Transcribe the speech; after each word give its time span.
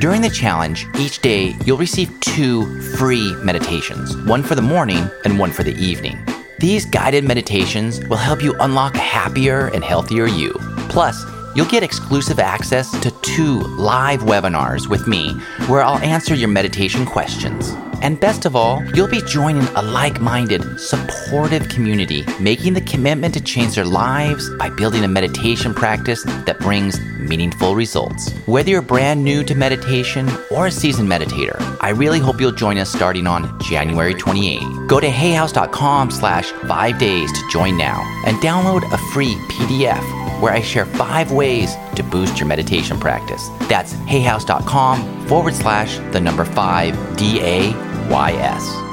During 0.00 0.22
the 0.22 0.30
challenge, 0.30 0.86
each 0.98 1.18
day 1.18 1.54
you'll 1.66 1.76
receive 1.76 2.18
two 2.20 2.80
free 2.96 3.36
meditations 3.42 4.16
one 4.24 4.42
for 4.42 4.54
the 4.54 4.62
morning 4.62 5.10
and 5.26 5.38
one 5.38 5.52
for 5.52 5.62
the 5.62 5.74
evening. 5.74 6.18
These 6.58 6.86
guided 6.86 7.24
meditations 7.24 8.02
will 8.06 8.16
help 8.16 8.42
you 8.42 8.54
unlock 8.60 8.94
a 8.94 8.98
happier 8.98 9.66
and 9.74 9.84
healthier 9.84 10.26
you. 10.26 10.54
Plus, 10.88 11.22
you'll 11.54 11.66
get 11.66 11.82
exclusive 11.82 12.38
access 12.38 12.90
to 13.00 13.10
two 13.22 13.60
live 13.60 14.20
webinars 14.20 14.88
with 14.88 15.06
me 15.06 15.32
where 15.66 15.82
I'll 15.82 15.98
answer 15.98 16.34
your 16.34 16.48
meditation 16.48 17.06
questions. 17.06 17.74
And 18.02 18.18
best 18.18 18.46
of 18.46 18.56
all, 18.56 18.82
you'll 18.94 19.08
be 19.08 19.20
joining 19.22 19.66
a 19.76 19.82
like 19.82 20.20
minded, 20.20 20.80
supportive 20.80 21.68
community, 21.68 22.24
making 22.40 22.72
the 22.72 22.80
commitment 22.80 23.34
to 23.34 23.42
change 23.42 23.74
their 23.74 23.84
lives 23.84 24.48
by 24.56 24.70
building 24.70 25.04
a 25.04 25.08
meditation 25.08 25.74
practice 25.74 26.22
that 26.24 26.58
brings 26.60 26.98
meaningful 27.18 27.74
results. 27.74 28.32
Whether 28.46 28.70
you're 28.70 28.82
brand 28.82 29.22
new 29.22 29.44
to 29.44 29.54
meditation 29.54 30.28
or 30.50 30.68
a 30.68 30.70
seasoned 30.70 31.10
meditator, 31.10 31.60
I 31.80 31.90
really 31.90 32.18
hope 32.18 32.40
you'll 32.40 32.52
join 32.52 32.78
us 32.78 32.90
starting 32.90 33.26
on 33.26 33.60
January 33.60 34.14
28. 34.14 34.60
Go 34.86 34.98
to 34.98 35.08
hayhouse.com 35.08 36.10
slash 36.10 36.50
five 36.52 36.98
days 36.98 37.30
to 37.32 37.48
join 37.50 37.76
now 37.76 38.02
and 38.26 38.36
download 38.38 38.90
a 38.92 38.98
free 39.12 39.34
PDF 39.50 40.19
where 40.40 40.52
I 40.52 40.60
share 40.60 40.86
five 40.86 41.32
ways 41.32 41.76
to 41.96 42.02
boost 42.02 42.38
your 42.38 42.46
meditation 42.48 42.98
practice. 42.98 43.48
That's 43.68 43.92
hayhouse.com 43.94 45.26
forward 45.26 45.54
slash 45.54 45.98
the 46.12 46.20
number 46.20 46.44
five 46.44 46.94
D 47.16 47.40
A 47.40 47.70
Y 48.08 48.32
S. 48.32 48.90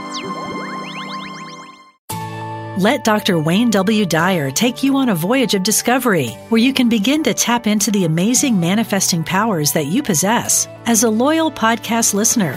Let 2.80 3.04
Dr. 3.04 3.40
Wayne 3.40 3.72
W. 3.72 4.06
Dyer 4.06 4.52
take 4.52 4.84
you 4.84 4.98
on 4.98 5.10
a 5.10 5.16
voyage 5.16 5.56
of 5.56 5.64
discovery 5.64 6.30
where 6.50 6.62
you 6.62 6.74
can 6.74 6.90
begin 6.90 7.24
to 7.24 7.34
tap 7.34 7.66
into 7.66 7.90
the 7.90 8.06
amazing 8.06 8.60
manifesting 8.60 9.24
powers 9.24 9.72
that 9.72 9.88
you 9.88 10.04
possess. 10.04 10.68
As 10.86 11.02
a 11.02 11.10
loyal 11.10 11.52
podcast 11.52 12.14
listener, 12.14 12.54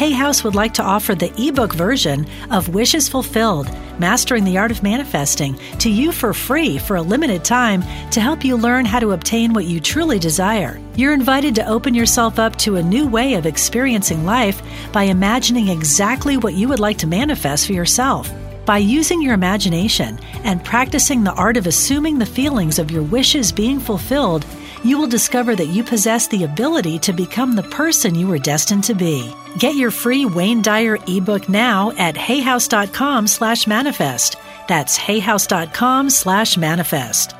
Hay 0.00 0.12
House 0.12 0.42
would 0.42 0.54
like 0.54 0.72
to 0.72 0.82
offer 0.82 1.14
the 1.14 1.30
ebook 1.36 1.74
version 1.74 2.26
of 2.50 2.70
Wishes 2.70 3.06
Fulfilled 3.06 3.68
Mastering 3.98 4.44
the 4.44 4.56
Art 4.56 4.70
of 4.70 4.82
Manifesting 4.82 5.58
to 5.78 5.90
you 5.90 6.10
for 6.10 6.32
free 6.32 6.78
for 6.78 6.96
a 6.96 7.02
limited 7.02 7.44
time 7.44 7.82
to 8.10 8.18
help 8.18 8.42
you 8.42 8.56
learn 8.56 8.86
how 8.86 8.98
to 8.98 9.12
obtain 9.12 9.52
what 9.52 9.66
you 9.66 9.78
truly 9.78 10.18
desire. 10.18 10.80
You're 10.96 11.12
invited 11.12 11.54
to 11.56 11.66
open 11.66 11.92
yourself 11.92 12.38
up 12.38 12.56
to 12.60 12.76
a 12.76 12.82
new 12.82 13.06
way 13.06 13.34
of 13.34 13.44
experiencing 13.44 14.24
life 14.24 14.62
by 14.90 15.02
imagining 15.02 15.68
exactly 15.68 16.38
what 16.38 16.54
you 16.54 16.66
would 16.68 16.80
like 16.80 16.96
to 16.96 17.06
manifest 17.06 17.66
for 17.66 17.74
yourself. 17.74 18.32
By 18.64 18.78
using 18.78 19.20
your 19.20 19.34
imagination 19.34 20.18
and 20.44 20.64
practicing 20.64 21.24
the 21.24 21.34
art 21.34 21.58
of 21.58 21.66
assuming 21.66 22.18
the 22.18 22.24
feelings 22.24 22.78
of 22.78 22.90
your 22.90 23.02
wishes 23.02 23.52
being 23.52 23.78
fulfilled, 23.78 24.46
you 24.84 24.98
will 24.98 25.06
discover 25.06 25.56
that 25.56 25.66
you 25.66 25.82
possess 25.82 26.28
the 26.28 26.44
ability 26.44 26.98
to 27.00 27.12
become 27.12 27.56
the 27.56 27.62
person 27.64 28.14
you 28.14 28.26
were 28.26 28.38
destined 28.38 28.84
to 28.84 28.94
be. 28.94 29.32
Get 29.58 29.74
your 29.74 29.90
free 29.90 30.26
Wayne 30.26 30.62
Dyer 30.62 30.98
ebook 31.06 31.48
now 31.48 31.92
at 31.92 32.14
hayhouse.com 32.14 33.26
slash 33.26 33.66
manifest. 33.66 34.36
That's 34.68 34.98
hayhouse.com 34.98 36.10
slash 36.10 36.56
manifest. 36.56 37.34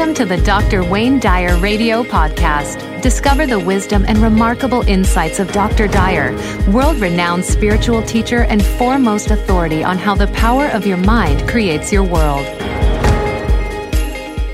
Welcome 0.00 0.14
to 0.14 0.24
the 0.24 0.42
Dr. 0.44 0.82
Wayne 0.82 1.20
Dyer 1.20 1.58
Radio 1.58 2.02
Podcast. 2.02 3.02
Discover 3.02 3.48
the 3.48 3.58
wisdom 3.58 4.06
and 4.08 4.16
remarkable 4.16 4.80
insights 4.88 5.38
of 5.40 5.52
Dr. 5.52 5.88
Dyer, 5.88 6.32
world 6.72 6.96
renowned 6.96 7.44
spiritual 7.44 8.02
teacher 8.04 8.44
and 8.44 8.64
foremost 8.64 9.30
authority 9.30 9.84
on 9.84 9.98
how 9.98 10.14
the 10.14 10.28
power 10.28 10.68
of 10.68 10.86
your 10.86 10.96
mind 10.96 11.46
creates 11.46 11.92
your 11.92 12.02
world. 12.02 12.46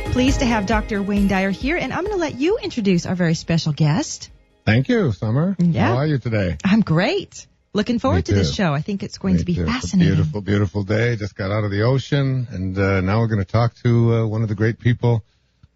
Pleased 0.07 0.41
to 0.41 0.47
have 0.47 0.67
Dr. 0.67 1.01
Wayne 1.01 1.29
Dyer 1.29 1.51
here, 1.51 1.77
and 1.77 1.93
I'm 1.93 2.03
going 2.03 2.17
to 2.17 2.21
let 2.21 2.35
you 2.35 2.59
introduce 2.59 3.07
our 3.07 3.15
very 3.15 3.35
special 3.35 3.73
guest. 3.73 4.31
Thank 4.65 4.89
you, 4.89 5.13
Summer. 5.13 5.55
Yeah. 5.61 5.91
How 5.91 5.99
are 5.99 6.07
you 6.09 6.19
today? 6.19 6.57
I'm 6.65 6.81
great. 6.81 7.47
Looking 7.73 8.01
forward 8.01 8.25
to 8.25 8.35
this 8.35 8.53
show. 8.53 8.75
I 8.75 8.81
think 8.81 9.05
it's 9.05 9.19
going 9.19 9.35
Me 9.35 9.41
to 9.41 9.45
be 9.45 9.55
too. 9.55 9.67
Fascinating. 9.67 10.15
beautiful, 10.15 10.41
beautiful 10.41 10.83
day. 10.83 11.15
Just 11.15 11.37
got 11.37 11.53
out 11.53 11.63
of 11.63 11.71
the 11.71 11.83
ocean, 11.83 12.49
and 12.51 12.77
uh, 12.77 13.01
now 13.01 13.21
we're 13.21 13.29
going 13.29 13.45
to 13.45 13.45
talk 13.45 13.77
to 13.85 14.13
uh, 14.13 14.27
one 14.27 14.43
of 14.43 14.49
the 14.49 14.57
great 14.57 14.81
people 14.81 15.23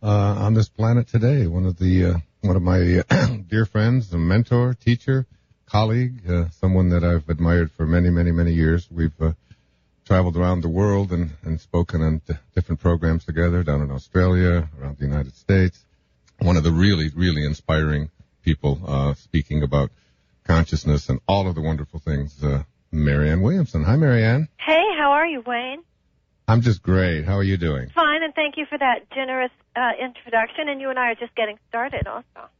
on 0.08 0.54
this 0.54 0.68
planet 0.68 1.08
today. 1.08 1.46
One 1.46 1.66
of 1.66 1.78
the 1.78 2.04
uh, 2.04 2.14
one 2.42 2.56
of 2.56 2.62
my 2.62 3.02
uh, 3.10 3.26
dear 3.48 3.66
friends, 3.66 4.12
a 4.12 4.18
mentor, 4.18 4.74
teacher, 4.74 5.26
colleague, 5.66 6.28
uh, 6.28 6.48
someone 6.60 6.88
that 6.90 7.04
I've 7.04 7.28
admired 7.28 7.70
for 7.72 7.86
many, 7.86 8.10
many, 8.10 8.32
many 8.32 8.52
years. 8.52 8.88
We've 8.90 9.20
uh, 9.20 9.32
traveled 10.04 10.36
around 10.36 10.62
the 10.62 10.68
world 10.68 11.12
and, 11.12 11.30
and 11.44 11.60
spoken 11.60 12.02
on 12.02 12.22
d- 12.26 12.34
different 12.54 12.80
programs 12.80 13.24
together 13.24 13.62
down 13.62 13.82
in 13.82 13.90
Australia, 13.90 14.68
around 14.80 14.98
the 14.98 15.06
United 15.06 15.36
States. 15.36 15.84
One 16.40 16.56
of 16.56 16.64
the 16.64 16.72
really, 16.72 17.10
really 17.14 17.44
inspiring 17.44 18.10
people 18.42 18.80
uh, 18.86 19.14
speaking 19.14 19.62
about 19.62 19.90
consciousness 20.44 21.08
and 21.08 21.20
all 21.28 21.46
of 21.46 21.54
the 21.54 21.60
wonderful 21.60 22.00
things. 22.00 22.42
Uh, 22.42 22.62
Marianne 22.90 23.42
Williamson. 23.42 23.84
Hi, 23.84 23.94
Marianne. 23.96 24.48
Hey, 24.58 24.82
how 24.98 25.12
are 25.12 25.26
you, 25.26 25.42
Wayne? 25.46 25.82
I'm 26.50 26.62
just 26.62 26.82
great. 26.82 27.24
How 27.24 27.36
are 27.36 27.44
you 27.44 27.56
doing? 27.56 27.90
Fine, 27.90 28.24
and 28.24 28.34
thank 28.34 28.56
you 28.56 28.66
for 28.66 28.76
that 28.76 29.08
generous 29.14 29.52
uh, 29.76 29.92
introduction. 30.04 30.68
And 30.68 30.80
you 30.80 30.90
and 30.90 30.98
I 30.98 31.12
are 31.12 31.14
just 31.14 31.32
getting 31.36 31.60
started, 31.68 32.08
also. 32.08 32.50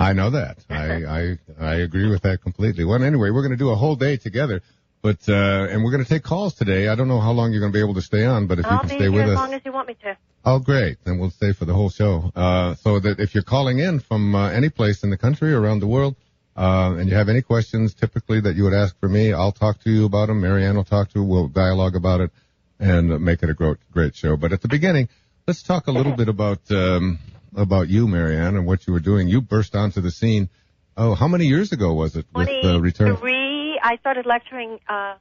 I 0.00 0.12
know 0.12 0.30
that. 0.30 0.58
I, 0.70 1.04
I, 1.04 1.38
I 1.60 1.74
agree 1.76 2.10
with 2.10 2.22
that 2.22 2.42
completely. 2.42 2.84
Well, 2.84 3.00
anyway, 3.00 3.30
we're 3.30 3.42
going 3.42 3.52
to 3.52 3.56
do 3.56 3.70
a 3.70 3.76
whole 3.76 3.94
day 3.94 4.16
together, 4.16 4.60
but, 5.02 5.28
uh, 5.28 5.68
and 5.70 5.84
we're 5.84 5.92
going 5.92 6.02
to 6.02 6.08
take 6.08 6.24
calls 6.24 6.54
today. 6.54 6.88
I 6.88 6.96
don't 6.96 7.06
know 7.06 7.20
how 7.20 7.30
long 7.30 7.52
you're 7.52 7.60
going 7.60 7.70
to 7.70 7.76
be 7.76 7.80
able 7.80 7.94
to 7.94 8.02
stay 8.02 8.24
on, 8.24 8.48
but 8.48 8.58
if 8.58 8.64
you 8.64 8.72
I'll 8.72 8.80
can 8.80 8.88
be 8.88 8.94
stay 8.96 9.04
here 9.04 9.12
with 9.12 9.22
as 9.26 9.30
us. 9.30 9.36
long 9.36 9.54
as 9.54 9.60
you 9.64 9.72
want 9.72 9.86
me 9.86 9.96
to. 10.02 10.16
Oh, 10.44 10.58
great. 10.58 10.98
Then 11.04 11.20
we'll 11.20 11.30
stay 11.30 11.52
for 11.52 11.64
the 11.64 11.74
whole 11.74 11.90
show. 11.90 12.32
Uh, 12.34 12.74
so 12.74 12.98
that 12.98 13.20
if 13.20 13.34
you're 13.34 13.44
calling 13.44 13.78
in 13.78 14.00
from 14.00 14.34
uh, 14.34 14.50
any 14.50 14.68
place 14.68 15.04
in 15.04 15.10
the 15.10 15.18
country 15.18 15.54
or 15.54 15.60
around 15.60 15.78
the 15.78 15.86
world, 15.86 16.16
uh, 16.56 16.96
and 16.98 17.08
you 17.08 17.14
have 17.14 17.28
any 17.28 17.42
questions 17.42 17.94
typically 17.94 18.40
that 18.40 18.56
you 18.56 18.64
would 18.64 18.74
ask 18.74 18.98
for 18.98 19.08
me, 19.08 19.32
I'll 19.32 19.52
talk 19.52 19.80
to 19.84 19.90
you 19.90 20.06
about 20.06 20.26
them. 20.26 20.40
Marianne 20.40 20.74
will 20.74 20.82
talk 20.82 21.10
to, 21.10 21.22
we'll 21.22 21.46
dialogue 21.46 21.94
about 21.94 22.20
it 22.20 22.32
and 22.78 23.12
uh, 23.12 23.18
make 23.18 23.42
it 23.42 23.50
a 23.50 23.54
great, 23.54 23.76
great 23.90 24.14
show. 24.14 24.36
But 24.36 24.52
at 24.52 24.62
the 24.62 24.68
beginning, 24.68 25.08
let's 25.46 25.62
talk 25.62 25.86
a 25.86 25.92
little 25.92 26.14
bit 26.16 26.28
about, 26.28 26.60
um, 26.70 27.18
about 27.56 27.88
you, 27.88 28.06
Marianne, 28.06 28.56
and 28.56 28.66
what 28.66 28.86
you 28.86 28.92
were 28.92 29.00
doing. 29.00 29.28
You 29.28 29.40
burst 29.40 29.74
onto 29.74 30.00
the 30.00 30.10
scene. 30.10 30.48
Oh, 30.96 31.14
how 31.14 31.28
many 31.28 31.46
years 31.46 31.72
ago 31.72 31.94
was 31.94 32.16
it 32.16 32.26
with 32.34 32.48
the 32.48 32.80
return? 32.80 33.16
23. 33.16 33.80
I 33.82 33.96
started 33.98 34.26
lecturing 34.26 34.80
uh, 34.88 35.14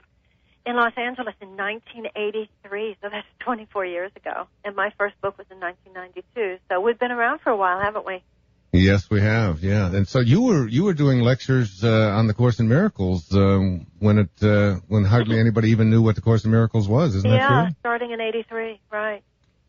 in 0.66 0.75
Los 0.75 0.94
Angeles 0.97 1.35
in 1.41 1.56
1983, 1.56 2.97
so 3.01 3.09
that's 3.09 3.28
24 3.40 3.85
years 3.85 4.12
ago. 4.16 4.47
And 4.66 4.75
my 4.75 4.91
first 4.97 5.19
book 5.22 5.38
was 5.38 5.47
in 5.51 5.59
1992. 5.59 6.59
So 6.69 6.81
we've 6.81 7.00
been 7.00 7.12
around 7.12 7.39
for 7.41 7.51
a 7.51 7.56
while, 7.56 7.79
haven't 7.79 8.06
we? 8.06 8.24
Yes, 8.73 9.09
we 9.09 9.22
have. 9.22 9.63
Yeah, 9.63 9.88
and 9.88 10.07
so 10.07 10.19
you 10.19 10.41
were 10.41 10.67
you 10.67 10.83
were 10.83 10.94
doing 10.94 11.22
lectures 11.22 11.83
uh, 11.83 11.89
on 11.89 12.28
the 12.28 12.33
Course 12.33 12.59
in 12.59 12.67
Miracles 12.67 13.33
um, 13.33 13.88
when 14.00 14.17
it 14.17 14.44
uh, 14.44 14.79
when 14.88 15.05
hardly 15.05 15.39
anybody 15.39 15.72
even 15.72 15.89
knew 15.89 16.01
what 16.01 16.16
the 16.16 16.22
Course 16.22 16.44
in 16.44 16.51
Miracles 16.51 16.88
was. 16.88 17.16
Isn't 17.16 17.29
that 17.29 17.47
true? 17.47 17.56
yeah, 17.56 17.69
starting 17.80 18.12
in 18.12 18.19
83, 18.19 18.80
right. 18.92 19.24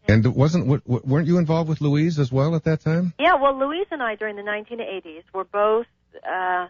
And 0.08 0.26
wasn't 0.34 0.82
weren't 0.86 1.26
you 1.26 1.38
involved 1.38 1.68
with 1.68 1.80
Louise 1.80 2.18
as 2.18 2.32
well 2.32 2.54
at 2.56 2.64
that 2.64 2.80
time? 2.80 3.12
Yeah, 3.18 3.34
well, 3.34 3.58
Louise 3.58 3.86
and 3.90 4.02
I 4.02 4.14
during 4.14 4.36
the 4.36 4.42
1980s 4.42 5.24
were 5.34 5.44
both 5.44 5.86
uh, 6.28 6.68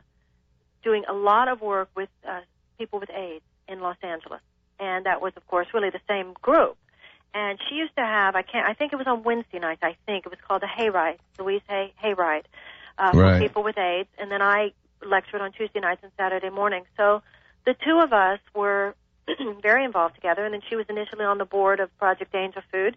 doing 0.83 1.05
a 1.09 1.13
lot 1.13 1.49
of 1.49 1.61
work 1.61 1.89
with 1.95 2.09
uh, 2.29 2.41
people 2.79 2.99
with 2.99 3.11
AIDS 3.11 3.45
in 3.69 3.81
Los 3.81 3.97
Angeles, 4.03 4.41
and 4.81 5.07
that 5.07 5.23
was, 5.23 5.33
of 5.37 5.47
course, 5.47 5.69
really 5.73 5.91
the 5.91 6.01
same 6.09 6.35
group. 6.43 6.77
And 7.35 7.59
she 7.69 7.77
used 7.77 7.95
to 7.97 8.03
have, 8.03 8.35
I 8.37 8.43
can't, 8.43 8.67
I 8.69 8.75
think 8.75 8.93
it 8.93 8.97
was 8.97 9.07
on 9.07 9.23
Wednesday 9.23 9.59
nights. 9.59 9.81
I 9.83 9.97
think 10.07 10.27
it 10.27 10.31
was 10.31 10.39
called 10.47 10.63
a 10.63 10.67
hayride, 10.67 11.19
Louise 11.39 11.63
Hay 11.69 11.93
Hayride, 12.03 12.45
uh, 12.99 13.11
Right. 13.15 13.35
for 13.35 13.39
people 13.41 13.63
with 13.63 13.79
AIDS. 13.79 14.09
And 14.19 14.31
then 14.31 14.43
I 14.43 14.73
lectured 15.05 15.41
on 15.41 15.53
Tuesday 15.53 15.81
nights 15.81 16.01
and 16.03 16.11
Saturday 16.17 16.51
mornings. 16.51 16.87
So 16.97 17.23
the 17.65 17.75
two 17.75 18.01
of 18.01 18.13
us 18.13 18.41
were 18.55 18.95
very 19.63 19.85
involved 19.85 20.15
together. 20.15 20.45
And 20.45 20.55
then 20.55 20.63
she 20.69 20.75
was 20.75 20.87
initially 20.89 21.25
on 21.25 21.39
the 21.39 21.45
board 21.45 21.81
of 21.81 21.97
Project 21.99 22.35
Angel 22.35 22.63
Food 22.73 22.97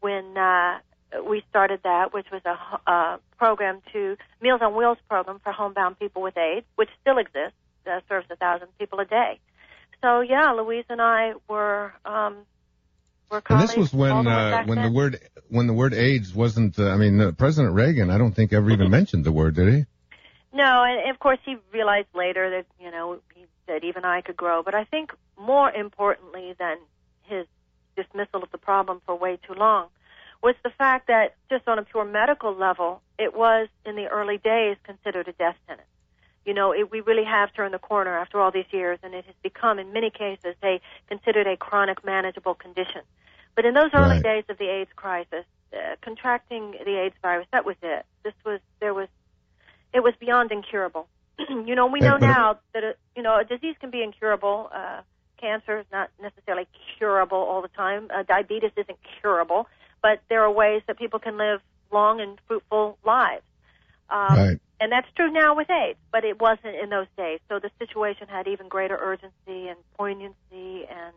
when 0.00 0.36
uh, 0.36 0.78
we 1.24 1.44
started 1.50 1.80
that, 1.84 2.12
which 2.12 2.26
was 2.32 2.42
a 2.44 2.56
uh, 2.90 3.18
program 3.38 3.82
to 3.92 4.16
Meals 4.40 4.60
on 4.62 4.74
Wheels 4.74 4.98
program 5.08 5.38
for 5.44 5.52
homebound 5.52 5.98
people 5.98 6.22
with 6.22 6.36
AIDS, 6.36 6.66
which 6.76 6.88
still 7.02 7.18
exists, 7.18 7.56
uh, 7.86 8.00
serves 8.08 8.26
a 8.30 8.36
thousand 8.36 8.68
people 8.78 8.98
a 9.00 9.04
day. 9.04 9.38
so 10.02 10.20
yeah, 10.20 10.50
Louise 10.52 10.84
and 10.88 11.00
I 11.00 11.34
were 11.48 11.92
um, 12.04 12.36
And 13.30 13.60
this 13.60 13.76
was 13.76 13.92
when 13.92 14.26
uh, 14.26 14.64
when 14.66 14.82
the 14.82 14.90
word 14.90 15.20
when 15.48 15.66
the 15.66 15.72
word 15.72 15.94
AIDS 15.94 16.34
wasn't. 16.34 16.78
Uh, 16.78 16.90
I 16.90 16.96
mean, 16.96 17.20
uh, 17.20 17.32
President 17.32 17.74
Reagan. 17.74 18.10
I 18.10 18.18
don't 18.18 18.32
think 18.32 18.52
ever 18.52 18.70
even 18.70 18.90
mentioned 18.90 19.24
the 19.24 19.32
word, 19.32 19.56
did 19.56 19.72
he? 19.72 19.84
No, 20.52 20.84
and 20.84 21.10
of 21.10 21.18
course 21.18 21.38
he 21.44 21.56
realized 21.72 22.08
later 22.14 22.50
that 22.50 22.66
you 22.82 22.90
know 22.90 23.18
he, 23.34 23.44
that 23.66 23.84
even 23.84 24.04
I 24.04 24.20
could 24.20 24.36
grow. 24.36 24.62
But 24.62 24.74
I 24.74 24.84
think 24.84 25.12
more 25.38 25.70
importantly 25.70 26.54
than 26.58 26.78
his 27.22 27.46
dismissal 27.96 28.42
of 28.42 28.50
the 28.52 28.58
problem 28.58 29.00
for 29.06 29.16
way 29.16 29.38
too 29.46 29.54
long 29.54 29.88
was 30.42 30.54
the 30.62 30.70
fact 30.70 31.08
that 31.08 31.34
just 31.50 31.66
on 31.66 31.78
a 31.78 31.82
pure 31.82 32.04
medical 32.04 32.54
level, 32.54 33.00
it 33.18 33.34
was 33.34 33.68
in 33.84 33.96
the 33.96 34.06
early 34.06 34.38
days 34.38 34.76
considered 34.84 35.28
a 35.28 35.32
death 35.32 35.56
sentence. 35.66 35.88
You 36.46 36.54
know, 36.54 36.72
it, 36.72 36.90
we 36.90 37.00
really 37.00 37.24
have 37.24 37.52
turned 37.52 37.74
the 37.74 37.78
corner 37.78 38.16
after 38.16 38.40
all 38.40 38.52
these 38.52 38.70
years, 38.70 38.98
and 39.02 39.14
it 39.14 39.24
has 39.26 39.34
become, 39.42 39.78
in 39.80 39.92
many 39.92 40.10
cases, 40.10 40.54
a 40.62 40.80
considered 41.08 41.46
a 41.48 41.56
chronic 41.56 42.04
manageable 42.04 42.54
condition. 42.54 43.02
But 43.56 43.64
in 43.66 43.74
those 43.74 43.90
early 43.92 44.14
Right. 44.14 44.22
days 44.22 44.44
of 44.48 44.56
the 44.58 44.68
AIDS 44.68 44.90
crisis, 44.94 45.44
uh, 45.74 45.96
contracting 46.02 46.72
the 46.84 46.98
AIDS 47.00 47.16
virus, 47.20 47.48
that 47.52 47.64
was 47.66 47.76
it. 47.82 48.06
This 48.22 48.34
was 48.44 48.60
there 48.80 48.94
was 48.94 49.08
it 49.92 50.00
was 50.00 50.14
beyond 50.20 50.52
incurable. 50.52 51.08
you 51.48 51.74
know, 51.74 51.86
we 51.86 52.00
know 52.00 52.16
now 52.16 52.60
that 52.74 52.84
a, 52.84 52.94
you 53.16 53.22
know 53.22 53.38
a 53.38 53.44
disease 53.44 53.74
can 53.80 53.90
be 53.90 54.02
incurable. 54.02 54.70
Uh, 54.72 55.00
cancer 55.40 55.78
is 55.78 55.86
not 55.92 56.10
necessarily 56.22 56.66
curable 56.96 57.38
all 57.38 57.60
the 57.60 57.68
time. 57.68 58.08
Uh, 58.14 58.22
diabetes 58.22 58.70
isn't 58.76 58.98
curable, 59.20 59.66
but 60.00 60.20
there 60.28 60.42
are 60.42 60.50
ways 60.50 60.82
that 60.86 60.96
people 60.98 61.18
can 61.18 61.36
live 61.36 61.60
long 61.92 62.20
and 62.20 62.38
fruitful 62.46 62.98
lives. 63.04 63.42
Um, 64.10 64.36
Right. 64.38 64.58
And 64.78 64.92
that's 64.92 65.08
true 65.16 65.30
now 65.32 65.56
with 65.56 65.70
AIDS, 65.70 65.98
but 66.12 66.24
it 66.24 66.38
wasn't 66.38 66.74
in 66.76 66.90
those 66.90 67.06
days. 67.16 67.40
So 67.48 67.58
the 67.58 67.70
situation 67.78 68.28
had 68.28 68.46
even 68.46 68.68
greater 68.68 68.96
urgency 69.00 69.68
and 69.68 69.78
poignancy 69.96 70.84
and 70.90 71.14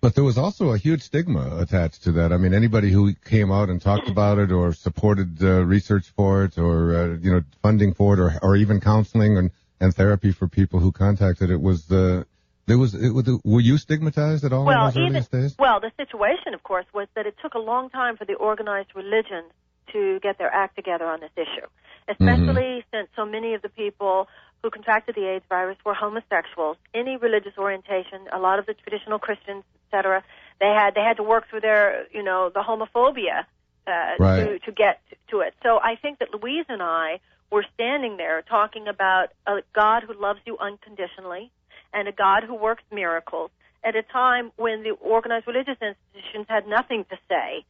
But 0.00 0.16
there 0.16 0.24
was 0.24 0.36
also 0.36 0.72
a 0.72 0.78
huge 0.78 1.02
stigma 1.02 1.58
attached 1.60 2.02
to 2.04 2.12
that. 2.12 2.32
I 2.32 2.38
mean, 2.38 2.52
anybody 2.52 2.90
who 2.90 3.14
came 3.14 3.52
out 3.52 3.68
and 3.68 3.80
talked 3.80 4.08
about 4.16 4.38
it 4.38 4.50
or 4.50 4.72
supported 4.72 5.40
uh, 5.42 5.64
research 5.64 6.06
for 6.16 6.44
it 6.44 6.58
or, 6.58 6.96
uh, 6.96 7.06
you 7.22 7.30
know, 7.32 7.42
funding 7.62 7.94
for 7.94 8.14
it 8.14 8.20
or, 8.20 8.32
or 8.42 8.56
even 8.56 8.80
counseling 8.80 9.38
and, 9.38 9.52
and 9.80 9.94
therapy 9.94 10.32
for 10.32 10.48
people 10.48 10.80
who 10.80 10.90
contacted 10.90 11.50
it 11.50 11.60
was, 11.60 11.88
uh, 11.92 12.24
there 12.66 12.78
was, 12.78 12.94
it, 12.96 13.10
was- 13.14 13.28
were 13.44 13.60
you 13.60 13.78
stigmatized 13.78 14.44
at 14.44 14.52
all 14.52 14.64
well, 14.64 14.80
in 14.80 14.86
those 14.86 14.96
even 14.96 15.08
earliest 15.10 15.30
days? 15.30 15.54
well, 15.56 15.78
the 15.78 15.92
situation, 15.96 16.52
of 16.52 16.64
course, 16.64 16.86
was 16.92 17.06
that 17.14 17.26
it 17.26 17.36
took 17.40 17.54
a 17.54 17.60
long 17.60 17.90
time 17.90 18.16
for 18.16 18.24
the 18.24 18.34
organized 18.34 18.90
religions 18.96 19.52
to 19.92 20.18
get 20.20 20.36
their 20.38 20.52
act 20.52 20.74
together 20.74 21.04
on 21.04 21.20
this 21.20 21.30
issue, 21.36 21.66
especially 22.08 22.84
since 22.92 23.08
so 23.16 23.24
many 23.24 23.54
of 23.54 23.62
the 23.62 23.68
people 23.68 24.28
who 24.62 24.70
contracted 24.70 25.14
the 25.14 25.26
AIDS 25.28 25.44
virus 25.48 25.76
were 25.84 25.94
homosexuals, 25.94 26.76
any 26.94 27.16
religious 27.16 27.52
orientation. 27.58 28.28
A 28.32 28.38
lot 28.38 28.58
of 28.58 28.66
the 28.66 28.74
traditional 28.74 29.18
Christians, 29.18 29.64
etc., 29.86 30.22
they 30.60 30.66
had 30.66 30.94
they 30.94 31.00
had 31.02 31.16
to 31.16 31.22
work 31.22 31.48
through 31.50 31.60
their, 31.60 32.06
you 32.12 32.22
know, 32.22 32.50
the 32.54 32.60
homophobia 32.60 33.44
uh, 33.86 33.90
Right. 34.18 34.44
to 34.44 34.58
to 34.60 34.72
get 34.72 35.00
to 35.30 35.40
it. 35.40 35.54
So 35.62 35.78
I 35.82 35.96
think 35.96 36.20
that 36.20 36.32
Louise 36.32 36.66
and 36.68 36.82
I 36.82 37.18
were 37.50 37.64
standing 37.74 38.16
there 38.16 38.42
talking 38.42 38.88
about 38.88 39.28
a 39.46 39.62
God 39.74 40.04
who 40.04 40.14
loves 40.14 40.40
you 40.46 40.56
unconditionally 40.58 41.50
and 41.92 42.08
a 42.08 42.12
God 42.12 42.44
who 42.44 42.54
works 42.54 42.84
miracles 42.90 43.50
at 43.84 43.96
a 43.96 44.02
time 44.02 44.52
when 44.56 44.82
the 44.82 44.90
organized 44.90 45.46
religious 45.46 45.76
institutions 45.80 46.46
had 46.48 46.66
nothing 46.66 47.04
to 47.10 47.18
say. 47.28 47.64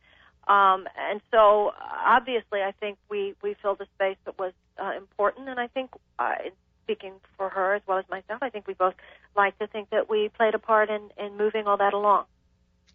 Um, 0.49 0.89
and 0.99 1.21
so, 1.31 1.73
obviously, 2.05 2.63
I 2.63 2.73
think 2.81 2.99
we, 3.09 3.35
we 3.43 3.55
filled 3.63 3.81
a 3.81 3.87
space 3.95 4.17
that 4.25 4.39
was 4.39 4.53
uh, 4.83 4.93
important, 4.97 5.49
and 5.49 5.61
I 5.61 5.69
think, 5.69 5.91
uh, 6.19 6.35
speaking 6.85 7.15
for 7.37 7.49
her 7.49 7.75
as 7.75 7.83
well 7.87 7.99
as 7.99 8.05
myself, 8.11 8.43
I 8.43 8.51
think 8.51 8.67
we 8.67 8.75
both 8.75 8.95
like 9.37 9.57
to 9.61 9.69
think 9.69 9.91
that 9.91 10.11
we 10.11 10.31
played 10.31 10.55
a 10.55 10.59
part 10.59 10.91
in, 10.91 11.11
in 11.17 11.37
moving 11.37 11.67
all 11.67 11.77
that 11.77 11.95
along. 11.95 12.25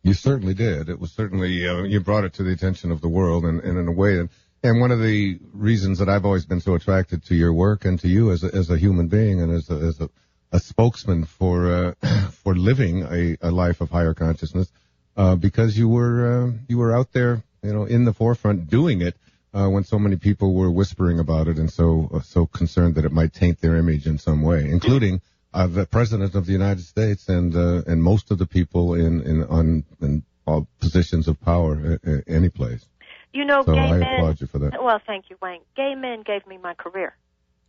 You 0.03 0.13
certainly 0.13 0.53
did. 0.53 0.89
It 0.89 0.99
was 0.99 1.11
certainly, 1.11 1.67
uh, 1.67 1.83
you 1.83 2.01
brought 2.01 2.25
it 2.25 2.33
to 2.33 2.43
the 2.43 2.51
attention 2.51 2.91
of 2.91 3.01
the 3.01 3.07
world 3.07 3.45
and, 3.45 3.61
and 3.61 3.77
in 3.77 3.87
a 3.87 3.91
way, 3.91 4.19
and, 4.19 4.29
and 4.61 4.81
one 4.81 4.91
of 4.91 5.01
the 5.01 5.39
reasons 5.53 5.99
that 5.99 6.09
I've 6.09 6.25
always 6.25 6.45
been 6.45 6.59
so 6.59 6.75
attracted 6.75 7.23
to 7.25 7.35
your 7.35 7.53
work 7.53 7.85
and 7.85 7.99
to 8.01 8.09
you 8.09 8.31
as 8.31 8.43
a, 8.43 8.53
as 8.53 8.69
a 8.69 8.77
human 8.77 9.07
being 9.07 9.41
and 9.41 9.53
as 9.53 9.69
a, 9.69 9.75
as 9.75 10.01
a, 10.01 10.09
a 10.51 10.59
spokesman 10.59 11.25
for, 11.25 11.95
uh, 12.03 12.29
for 12.43 12.55
living 12.55 13.03
a, 13.03 13.37
a 13.41 13.51
life 13.51 13.79
of 13.79 13.89
higher 13.89 14.13
consciousness, 14.13 14.69
uh, 15.17 15.35
because 15.35 15.77
you 15.77 15.89
were, 15.89 16.45
uh, 16.45 16.51
you 16.67 16.77
were 16.77 16.95
out 16.95 17.11
there, 17.11 17.43
you 17.63 17.73
know, 17.73 17.85
in 17.85 18.05
the 18.05 18.13
forefront 18.13 18.69
doing 18.69 19.01
it, 19.01 19.15
uh, 19.53 19.67
when 19.67 19.83
so 19.83 19.97
many 19.97 20.15
people 20.15 20.53
were 20.53 20.69
whispering 20.71 21.19
about 21.19 21.47
it 21.47 21.57
and 21.57 21.71
so, 21.71 22.09
uh, 22.13 22.21
so 22.21 22.45
concerned 22.45 22.95
that 22.95 23.05
it 23.05 23.11
might 23.11 23.33
taint 23.33 23.59
their 23.59 23.75
image 23.75 24.05
in 24.05 24.17
some 24.17 24.41
way, 24.43 24.69
including, 24.69 25.19
uh, 25.53 25.65
the 25.67 25.85
president 25.85 26.35
of 26.35 26.45
the 26.45 26.51
United 26.51 26.83
States 26.83 27.27
and, 27.29 27.55
uh, 27.55 27.81
and 27.87 28.03
most 28.03 28.29
of 28.31 28.37
the 28.37 28.45
people 28.45 28.93
in, 28.93 29.21
in, 29.21 29.43
on, 29.45 29.83
in 30.01 30.23
all 30.45 30.67
positions 30.79 31.27
of 31.27 31.41
power, 31.41 31.99
any 32.27 32.49
place. 32.49 32.85
You 33.33 33.45
know, 33.45 33.63
So 33.63 33.73
gay 33.73 33.89
I 33.91 33.97
men. 33.97 34.13
applaud 34.13 34.41
you 34.41 34.47
for 34.47 34.59
that. 34.59 34.81
Well, 34.81 35.01
thank 35.05 35.29
you, 35.29 35.37
Wayne. 35.41 35.61
Gay 35.75 35.95
men 35.95 36.21
gave 36.23 36.45
me 36.47 36.57
my 36.57 36.73
career. 36.73 37.15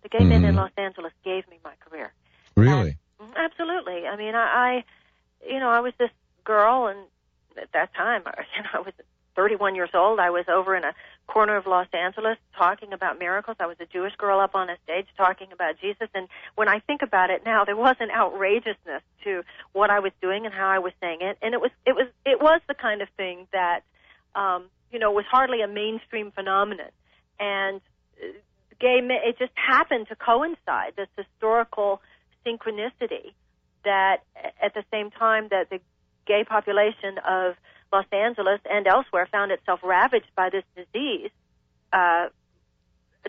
The 0.02 0.08
gay 0.08 0.24
men 0.24 0.44
in 0.44 0.54
Mhm. 0.54 0.58
Los 0.58 0.70
Angeles 0.76 1.12
gave 1.24 1.48
me 1.48 1.58
my 1.64 1.74
career. 1.80 2.12
Really? 2.56 2.96
Mhm, 3.20 3.34
Absolutely. 3.36 4.06
I 4.06 4.16
mean, 4.16 4.34
I, 4.34 4.46
I, 4.68 4.84
you 5.48 5.58
know, 5.58 5.70
I 5.70 5.80
was 5.80 5.92
this 5.98 6.10
girl, 6.44 6.86
and 6.86 6.98
at 7.60 7.72
that 7.72 7.94
time, 7.94 8.22
I, 8.26 8.44
you 8.56 8.62
know, 8.62 8.70
I 8.74 8.80
was 8.80 8.94
31 9.38 9.76
years 9.76 9.90
old. 9.94 10.18
I 10.18 10.30
was 10.30 10.46
over 10.48 10.74
in 10.74 10.82
a 10.82 10.92
corner 11.28 11.56
of 11.56 11.64
Los 11.66 11.86
Angeles 11.92 12.38
talking 12.56 12.92
about 12.92 13.20
miracles. 13.20 13.56
I 13.60 13.66
was 13.66 13.76
a 13.78 13.86
Jewish 13.86 14.14
girl 14.16 14.40
up 14.40 14.56
on 14.56 14.68
a 14.68 14.76
stage 14.82 15.06
talking 15.16 15.52
about 15.52 15.76
Jesus. 15.80 16.08
And 16.12 16.26
when 16.56 16.68
I 16.68 16.80
think 16.80 17.02
about 17.02 17.30
it 17.30 17.42
now, 17.44 17.64
there 17.64 17.76
was 17.76 17.94
an 18.00 18.10
outrageousness 18.10 19.02
to 19.22 19.44
what 19.72 19.90
I 19.90 20.00
was 20.00 20.10
doing 20.20 20.44
and 20.44 20.52
how 20.52 20.68
I 20.68 20.80
was 20.80 20.92
saying 21.00 21.18
it, 21.20 21.38
and 21.40 21.54
it 21.54 21.60
was, 21.60 21.70
it 21.86 21.94
was, 21.94 22.08
it 22.26 22.40
was 22.40 22.60
the 22.66 22.74
kind 22.74 23.00
of 23.00 23.08
thing 23.16 23.46
that, 23.52 23.82
um, 24.34 24.64
you 24.90 24.98
know, 24.98 25.12
was 25.12 25.24
hardly 25.30 25.62
a 25.62 25.68
mainstream 25.68 26.32
phenomenon. 26.32 26.90
And 27.38 27.80
uh, 28.20 28.32
gay 28.80 29.00
it 29.02 29.38
just 29.38 29.52
happened 29.54 30.08
to 30.08 30.16
coincide 30.16 30.94
this 30.96 31.08
historical 31.16 32.00
synchronicity 32.44 33.34
that 33.84 34.18
at 34.60 34.74
the 34.74 34.84
same 34.90 35.10
time 35.10 35.48
that 35.50 35.70
the 35.70 35.80
gay 36.28 36.44
population 36.44 37.18
of 37.26 37.56
Los 37.92 38.06
Angeles 38.12 38.60
and 38.70 38.86
elsewhere 38.86 39.26
found 39.32 39.50
itself 39.50 39.80
ravaged 39.82 40.30
by 40.36 40.50
this 40.50 40.64
disease, 40.76 41.30
uh, 41.92 42.28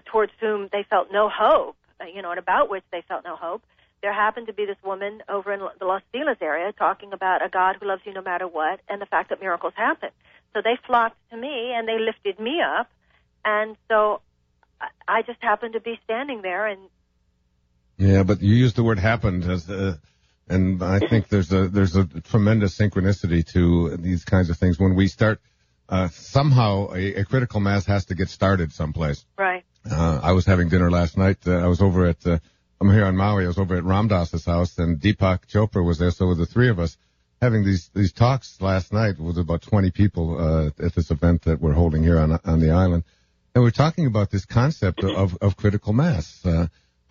towards 0.05 0.33
whom 0.39 0.69
they 0.71 0.83
felt 0.89 1.07
no 1.11 1.29
hope, 1.29 1.77
you 2.13 2.21
know, 2.21 2.31
and 2.31 2.39
about 2.39 2.69
which 2.69 2.83
they 2.91 3.01
felt 3.07 3.23
no 3.23 3.35
hope. 3.35 3.63
There 4.01 4.13
happened 4.13 4.47
to 4.47 4.53
be 4.53 4.65
this 4.65 4.81
woman 4.83 5.21
over 5.27 5.51
in 5.53 5.59
the 5.79 5.85
Los 5.85 6.01
Feliz 6.11 6.37
area 6.41 6.71
talking 6.71 7.11
about 7.11 7.45
a 7.45 7.49
God 7.49 7.77
who 7.79 7.87
loves 7.87 8.01
you 8.05 8.13
no 8.13 8.21
matter 8.21 8.47
what 8.47 8.79
and 8.89 9.01
the 9.01 9.05
fact 9.05 9.29
that 9.29 9.41
miracles 9.41 9.73
happen. 9.75 10.09
So 10.53 10.61
they 10.61 10.77
flocked 10.87 11.17
to 11.31 11.37
me 11.37 11.73
and 11.75 11.87
they 11.87 11.99
lifted 11.99 12.39
me 12.39 12.61
up. 12.61 12.89
And 13.43 13.75
so 13.89 14.21
I- 15.07 15.21
just 15.23 15.41
happened 15.41 15.73
to 15.73 15.81
be 15.81 15.99
standing 16.05 16.41
there 16.41 16.65
and 16.67 16.81
Yeah, 17.97 18.23
but 18.23 18.41
you 18.41 18.55
used 18.55 18.77
the 18.77 18.83
word 18.83 18.99
happened 18.99 19.43
as, 19.43 19.69
uh, 19.69 19.95
and 20.49 20.83
I 20.83 20.99
think 20.99 21.29
there's 21.29 21.51
a, 21.51 21.67
there's 21.67 21.95
a 21.95 22.05
tremendous 22.05 22.77
synchronicity 22.77 23.45
to 23.53 23.97
these 23.97 24.25
kinds 24.25 24.49
of 24.49 24.57
things. 24.57 24.79
When 24.79 24.95
we 24.95 25.07
start, 25.07 25.39
uh, 25.87 26.09
somehow 26.09 26.93
a, 26.93 27.15
a 27.15 27.25
critical 27.25 27.59
mass 27.59 27.85
has 27.85 28.05
to 28.05 28.15
get 28.15 28.29
started 28.29 28.71
someplace. 28.71 29.25
right. 29.37 29.63
Uh, 29.89 30.19
I 30.21 30.33
was 30.33 30.45
having 30.45 30.69
dinner 30.69 30.91
last 30.91 31.17
night. 31.17 31.37
Uh, 31.47 31.57
I 31.57 31.67
was 31.67 31.81
over 31.81 32.05
at, 32.05 32.25
uh, 32.25 32.39
I'm 32.81 32.91
here 32.91 33.05
on 33.05 33.15
Maui. 33.15 33.45
I 33.45 33.47
was 33.47 33.57
over 33.57 33.75
at 33.75 33.83
Ram 33.83 34.07
Dass's 34.07 34.45
house 34.45 34.77
and 34.77 34.99
Deepak 34.99 35.47
Chopra 35.47 35.85
was 35.85 35.99
there. 35.99 36.11
So 36.11 36.33
the 36.33 36.45
three 36.45 36.69
of 36.69 36.79
us 36.79 36.97
having 37.41 37.63
these, 37.63 37.89
these 37.93 38.11
talks 38.11 38.61
last 38.61 38.91
night 38.91 39.19
with 39.19 39.37
about 39.37 39.61
20 39.61 39.91
people, 39.91 40.37
uh, 40.37 40.85
at 40.85 40.93
this 40.93 41.11
event 41.11 41.43
that 41.43 41.61
we're 41.61 41.73
holding 41.73 42.03
here 42.03 42.19
on, 42.19 42.37
on 42.43 42.59
the 42.59 42.71
island. 42.71 43.03
And 43.55 43.63
we're 43.63 43.71
talking 43.71 44.05
about 44.05 44.31
this 44.31 44.45
concept 44.45 45.03
of, 45.03 45.37
of 45.41 45.55
critical 45.55 45.93
mass. 45.93 46.45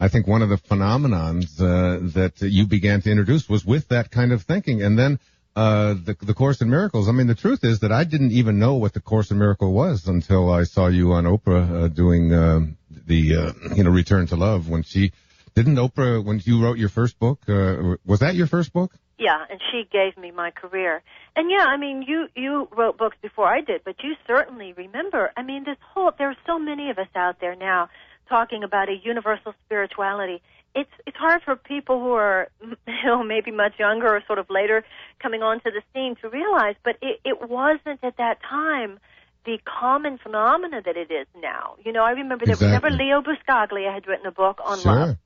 Uh, 0.00 0.04
I 0.04 0.08
think 0.08 0.26
one 0.26 0.42
of 0.42 0.48
the 0.48 0.56
phenomenons, 0.56 1.60
uh, 1.60 2.10
that 2.14 2.40
you 2.40 2.66
began 2.66 3.02
to 3.02 3.10
introduce 3.10 3.48
was 3.48 3.64
with 3.64 3.88
that 3.88 4.10
kind 4.10 4.32
of 4.32 4.42
thinking. 4.42 4.82
And 4.82 4.98
then, 4.98 5.18
uh, 5.56 5.94
the, 5.94 6.16
the 6.20 6.34
Course 6.34 6.60
in 6.60 6.70
Miracles. 6.70 7.08
I 7.08 7.12
mean, 7.12 7.26
the 7.26 7.34
truth 7.34 7.64
is 7.64 7.80
that 7.80 7.90
I 7.90 8.04
didn't 8.04 8.32
even 8.32 8.58
know 8.58 8.74
what 8.74 8.92
the 8.92 9.00
Course 9.00 9.30
in 9.30 9.38
Miracle 9.38 9.72
was 9.72 10.06
until 10.06 10.52
I 10.52 10.64
saw 10.64 10.86
you 10.86 11.12
on 11.12 11.24
Oprah, 11.24 11.84
uh, 11.84 11.88
doing, 11.88 12.32
um, 12.32 12.76
the, 13.06 13.36
uh, 13.36 13.74
you 13.74 13.82
know, 13.82 13.90
Return 13.90 14.26
to 14.28 14.36
Love 14.36 14.68
when 14.68 14.84
she, 14.84 15.12
didn't 15.54 15.74
Oprah, 15.74 16.24
when 16.24 16.40
you 16.44 16.62
wrote 16.62 16.78
your 16.78 16.88
first 16.88 17.18
book, 17.18 17.40
uh, 17.48 17.96
was 18.06 18.20
that 18.20 18.36
your 18.36 18.46
first 18.46 18.72
book? 18.72 18.92
Yeah, 19.18 19.44
and 19.50 19.60
she 19.72 19.82
gave 19.90 20.16
me 20.16 20.30
my 20.30 20.52
career. 20.52 21.02
And 21.34 21.50
yeah, 21.50 21.64
I 21.64 21.76
mean, 21.76 22.04
you 22.06 22.28
you 22.36 22.68
wrote 22.76 22.98
books 22.98 23.16
before 23.20 23.48
I 23.48 23.62
did, 23.62 23.82
but 23.84 23.96
you 24.04 24.14
certainly 24.28 24.72
remember. 24.74 25.32
I 25.36 25.42
mean, 25.42 25.64
this 25.64 25.76
whole 25.92 26.12
there 26.16 26.30
are 26.30 26.36
so 26.46 26.60
many 26.60 26.90
of 26.90 26.98
us 26.98 27.08
out 27.16 27.40
there 27.40 27.56
now 27.56 27.88
talking 28.28 28.62
about 28.62 28.88
a 28.88 28.96
universal 29.02 29.54
spirituality. 29.64 30.42
It's 30.74 30.90
it's 31.06 31.16
hard 31.16 31.42
for 31.42 31.56
people 31.56 32.00
who 32.00 32.12
are 32.12 32.48
you 32.62 33.04
know 33.04 33.22
maybe 33.22 33.50
much 33.50 33.78
younger 33.78 34.08
or 34.08 34.22
sort 34.26 34.38
of 34.38 34.48
later 34.50 34.84
coming 35.20 35.42
onto 35.42 35.70
the 35.70 35.82
scene 35.92 36.16
to 36.22 36.28
realize, 36.28 36.76
but 36.84 36.96
it, 37.02 37.20
it 37.24 37.48
wasn't 37.48 38.00
at 38.02 38.16
that 38.18 38.38
time 38.42 38.98
the 39.44 39.58
common 39.64 40.18
phenomena 40.18 40.82
that 40.84 40.96
it 40.96 41.10
is 41.10 41.26
now. 41.40 41.76
You 41.84 41.92
know, 41.92 42.04
I 42.04 42.10
remember 42.10 42.44
there 42.44 42.56
was 42.56 42.60
never 42.60 42.90
Leo 42.90 43.22
Buscaglia 43.22 43.92
had 43.92 44.06
written 44.06 44.26
a 44.26 44.32
book 44.32 44.60
on 44.64 44.78
sure. 44.80 44.92
love. 44.92 45.16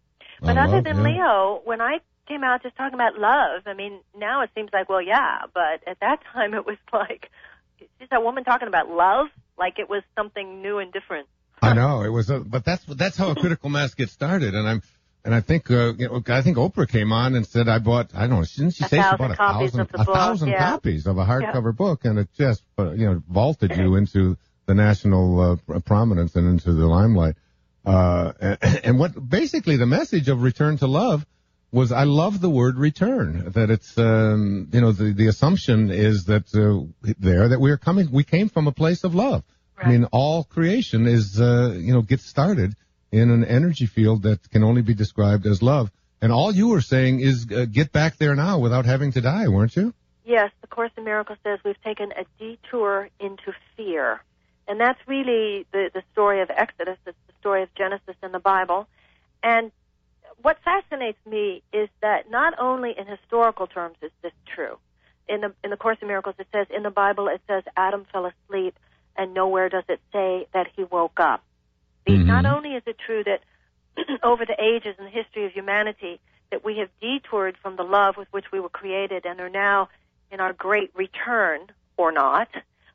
But 0.41 0.51
On 0.51 0.59
other 0.59 0.75
love, 0.77 0.85
than 0.85 0.97
yeah. 0.99 1.03
Leo, 1.03 1.61
when 1.65 1.81
I 1.81 1.99
came 2.29 2.45
out 2.45 2.63
just 2.63 2.77
talking 2.77 2.95
about 2.95 3.19
love. 3.19 3.63
I 3.67 3.75
mean, 3.75 4.01
now 4.17 4.43
it 4.43 4.51
seems 4.55 4.71
like, 4.73 4.89
well, 4.89 5.03
yeah, 5.03 5.43
but 5.53 5.87
at 5.87 6.01
that 6.01 6.21
time 6.33 6.55
it 6.55 6.67
was 6.67 6.79
like, 6.93 7.31
just 7.99 8.11
that 8.11 8.23
woman 8.23 8.45
talking 8.45 8.69
about 8.69 8.89
love, 8.89 9.27
like 9.59 9.79
it 9.79 9.89
was 9.89 10.03
something 10.17 10.63
new 10.63 10.79
and 10.79 10.93
different. 10.93 11.29
I 11.63 11.75
know 11.75 12.03
it 12.03 12.09
was, 12.09 12.31
a, 12.31 12.41
but 12.41 12.65
that's 12.65 12.85
that's 12.85 13.17
how 13.17 13.31
a 13.31 13.35
critical 13.35 13.71
mass 13.71 13.95
gets 13.95 14.13
started, 14.13 14.55
and 14.55 14.69
I'm. 14.69 14.83
And 15.25 15.33
I 15.33 15.41
think 15.41 15.71
uh, 15.71 15.95
you 15.95 16.09
know, 16.09 16.23
I 16.27 16.43
think 16.43 16.57
Oprah 16.57 16.89
came 16.89 17.13
on 17.13 17.37
and 17.37 17.47
said 17.47 17.69
I 17.69 17.79
bought 17.79 18.11
I 18.13 18.27
don't 18.27 18.41
know 18.41 18.45
didn't 18.45 18.73
she 18.73 18.83
A 18.83 18.89
say 18.89 18.97
she 18.97 19.17
bought 19.17 19.31
a 19.31 19.37
thousand 19.37 19.81
a 19.83 19.85
book, 19.85 20.07
thousand 20.07 20.49
yeah. 20.49 20.71
copies 20.71 21.07
of 21.07 21.17
a 21.17 21.25
hardcover 21.25 21.77
book 21.77 22.05
and 22.05 22.19
it 22.19 22.29
just 22.37 22.65
uh, 22.77 22.91
you 22.91 23.07
know 23.07 23.23
vaulted 23.29 23.77
you 23.77 23.95
into 23.95 24.37
the 24.67 24.75
national 24.75 25.61
uh, 25.69 25.79
prominence 25.79 26.35
and 26.35 26.49
into 26.49 26.73
the 26.73 26.89
limelight. 26.89 27.37
Uh, 27.85 28.33
and, 28.41 28.59
and 28.85 28.99
what 28.99 29.13
basically 29.29 29.77
the 29.77 29.87
message 29.87 30.29
of 30.29 30.43
Return 30.43 30.77
to 30.79 30.89
Love 30.89 31.25
was 31.73 31.91
I 31.91 32.05
love 32.05 32.41
the 32.41 32.51
word 32.51 32.77
return. 32.77 33.51
That 33.55 33.71
it's 33.71 33.97
um, 33.97 34.69
you 34.73 34.81
know 34.81 34.93
the 34.93 35.13
the 35.13 35.27
assumption 35.29 35.91
is 35.91 36.27
that 36.27 36.55
uh, 36.55 37.13
there 37.19 37.49
that 37.49 37.61
we 37.61 37.71
are 37.71 37.79
coming 37.79 38.11
we 38.13 38.25
came 38.25 38.49
from 38.49 38.67
a 38.67 38.73
place 38.73 39.05
of 39.05 39.15
love. 39.15 39.43
I 39.79 39.89
mean 39.89 40.05
all 40.13 40.45
creation 40.45 41.07
is 41.07 41.41
uh, 41.41 41.75
you 41.77 41.93
know 41.93 42.03
gets 42.03 42.25
started 42.25 42.75
in 43.11 43.31
an 43.31 43.45
energy 43.45 43.87
field 43.87 44.23
that 44.23 44.51
can 44.51 44.65
only 44.65 44.83
be 44.83 44.95
described 44.95 45.47
as 45.47 45.63
love. 45.63 45.91
And 46.21 46.33
all 46.33 46.53
you 46.55 46.69
were 46.69 46.81
saying 46.81 47.21
is 47.21 47.47
uh, 47.51 47.67
get 47.71 47.93
back 47.93 48.17
there 48.17 48.35
now 48.35 48.59
without 48.59 48.87
having 48.87 49.13
to 49.13 49.21
die, 49.21 49.49
weren't 49.49 49.77
you? 49.77 49.93
Yes, 50.25 50.51
the 50.61 50.69
Course 50.69 50.93
in 50.97 51.05
Miracles 51.05 51.39
says 51.43 51.59
we've 51.65 51.83
taken 51.83 52.13
a 52.13 52.25
detour 52.39 53.09
into 53.19 53.53
fear. 53.77 54.23
And 54.69 54.81
that's 54.81 55.01
really 55.07 55.67
the, 55.73 55.91
the 55.93 56.03
story 56.13 56.41
of 56.41 56.51
Exodus. 56.51 56.97
It's 57.07 57.19
the 57.27 57.33
story 57.41 57.65
of 57.65 57.75
Genesis 57.75 58.15
in 58.23 58.31
the 58.31 58.39
Bible. 58.39 58.87
And 59.43 59.73
what 60.41 60.59
fascinates 60.65 61.19
me 61.27 61.63
is 61.73 61.89
that 62.01 62.31
not 62.31 62.55
only 62.59 62.95
in 62.97 63.07
historical 63.07 63.67
terms 63.67 63.97
is 64.01 64.13
this 64.23 64.33
true. 64.55 64.79
In 65.29 65.41
the, 65.41 65.53
in 65.65 65.71
the 65.71 65.77
Course 65.77 65.99
in 66.01 66.09
Miracles, 66.09 66.37
it 66.39 66.47
says, 66.53 66.69
in 66.75 66.85
the 66.85 66.91
Bible, 66.91 67.29
it 67.29 67.41
says 67.49 67.65
Adam 67.77 68.07
fell 68.13 68.27
asleep, 68.27 68.77
and 69.17 69.35
nowhere 69.35 69.69
does 69.69 69.85
it 69.89 70.01
say 70.13 70.47
that 70.53 70.69
he 70.77 70.85
woke 70.85 71.21
up. 71.21 71.43
The- 72.07 72.13
mm-hmm. 72.13 72.27
Not 72.27 72.47
only 72.47 72.71
is 72.71 72.83
it 72.87 72.97
true 73.05 73.25
that 73.25 73.41
over 74.23 74.45
the 74.45 74.57
ages 74.61 74.95
and 74.99 75.07
the 75.07 75.11
history 75.11 75.47
of 75.47 75.53
humanity, 75.53 76.21
that 76.51 76.65
we 76.65 76.79
have 76.79 76.89
detoured 77.01 77.57
from 77.63 77.77
the 77.77 77.83
love 77.83 78.17
with 78.17 78.29
which 78.31 78.53
we 78.53 78.61
were 78.61 78.69
created 78.69 79.25
and 79.25 79.41
are 79.41 79.49
now 79.49 79.89
in 80.31 80.41
our 80.41 80.53
great 80.53 80.91
return 80.95 81.61
or 81.97 82.13
not, 82.13 82.49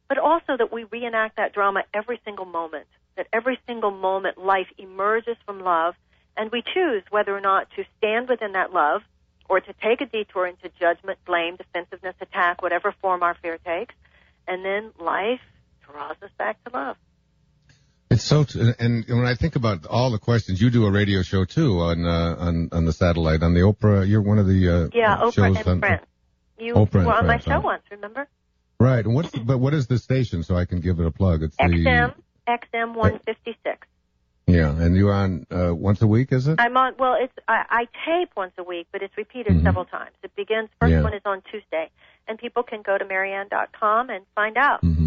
but 0.07 0.17
also 0.17 0.57
that 0.57 0.71
we 0.71 0.83
reenact 0.85 1.37
that 1.37 1.53
drama 1.53 1.83
every 1.93 2.19
single 2.23 2.45
moment, 2.45 2.87
that 3.15 3.27
every 3.33 3.59
single 3.67 3.91
moment 3.91 4.37
life 4.37 4.67
emerges 4.77 5.37
from 5.45 5.59
love, 5.59 5.95
and 6.35 6.51
we 6.51 6.61
choose 6.73 7.03
whether 7.09 7.35
or 7.35 7.41
not 7.41 7.67
to 7.75 7.83
stand 7.97 8.29
within 8.29 8.51
that 8.53 8.73
love 8.73 9.01
or 9.49 9.59
to 9.59 9.73
take 9.81 10.01
a 10.01 10.05
detour 10.05 10.45
into 10.45 10.69
judgment, 10.79 11.17
blame, 11.25 11.55
defensiveness, 11.55 12.15
attack, 12.21 12.61
whatever 12.61 12.93
form 13.01 13.23
our 13.23 13.35
fear 13.41 13.57
takes, 13.65 13.95
and 14.47 14.63
then 14.63 14.91
life 14.99 15.41
draws 15.91 16.15
us 16.21 16.29
back 16.37 16.63
to 16.65 16.71
love. 16.73 16.97
It's 18.09 18.23
so, 18.23 18.45
t- 18.45 18.73
and 18.79 19.03
when 19.09 19.25
I 19.25 19.35
think 19.35 19.55
about 19.57 19.85
all 19.85 20.11
the 20.11 20.17
questions, 20.17 20.61
you 20.61 20.69
do 20.69 20.85
a 20.85 20.91
radio 20.91 21.23
show 21.23 21.43
too 21.43 21.79
on 21.81 22.05
uh, 22.05 22.35
on 22.39 22.69
on 22.71 22.85
the 22.85 22.93
satellite 22.93 23.43
on 23.43 23.53
the 23.53 23.59
Oprah. 23.61 24.07
You're 24.07 24.21
one 24.21 24.39
of 24.39 24.47
the 24.47 24.69
uh, 24.69 24.89
Yeah, 24.93 25.17
Oprah 25.17 25.47
and 25.57 25.67
on, 25.67 25.79
Friends. 25.79 26.05
You 26.57 26.73
Oprah 26.75 27.05
were 27.05 27.13
on 27.13 27.27
my 27.27 27.37
show 27.39 27.51
right. 27.51 27.63
once, 27.63 27.83
remember? 27.91 28.27
Right. 28.79 29.03
And 29.03 29.13
what's 29.13 29.31
the, 29.31 29.39
but 29.41 29.57
what 29.57 29.73
is 29.73 29.87
the 29.87 29.97
station 29.99 30.43
so 30.43 30.55
I 30.55 30.63
can 30.65 30.79
give 30.79 30.99
it 31.01 31.05
a 31.05 31.11
plug? 31.11 31.43
It's 31.43 31.57
the 31.57 31.63
XM, 31.63 32.13
XM 32.47 32.95
156. 32.95 33.87
yeah, 34.47 34.69
and 34.69 34.95
you're 34.95 35.11
on 35.13 35.45
uh, 35.51 35.75
once 35.75 36.01
a 36.01 36.07
week, 36.07 36.31
is 36.31 36.47
it? 36.47 36.59
I'm 36.61 36.77
on. 36.77 36.93
Well, 36.97 37.17
it's 37.19 37.33
I, 37.49 37.65
I 37.69 37.85
tape 38.05 38.29
once 38.37 38.53
a 38.57 38.63
week, 38.63 38.87
but 38.93 39.01
it's 39.01 39.17
repeated 39.17 39.51
Mhm. 39.53 39.63
several 39.63 39.83
times. 39.85 40.15
It 40.23 40.33
begins. 40.37 40.69
First 40.79 40.91
Yeah. 40.91 41.01
one 41.01 41.13
is 41.13 41.21
on 41.25 41.41
Tuesday, 41.51 41.89
and 42.27 42.39
people 42.39 42.63
can 42.63 42.81
go 42.83 42.97
to 42.97 43.03
Marianne.com 43.03 44.09
and 44.09 44.25
find 44.33 44.55
out. 44.57 44.79
hmm 44.79 45.06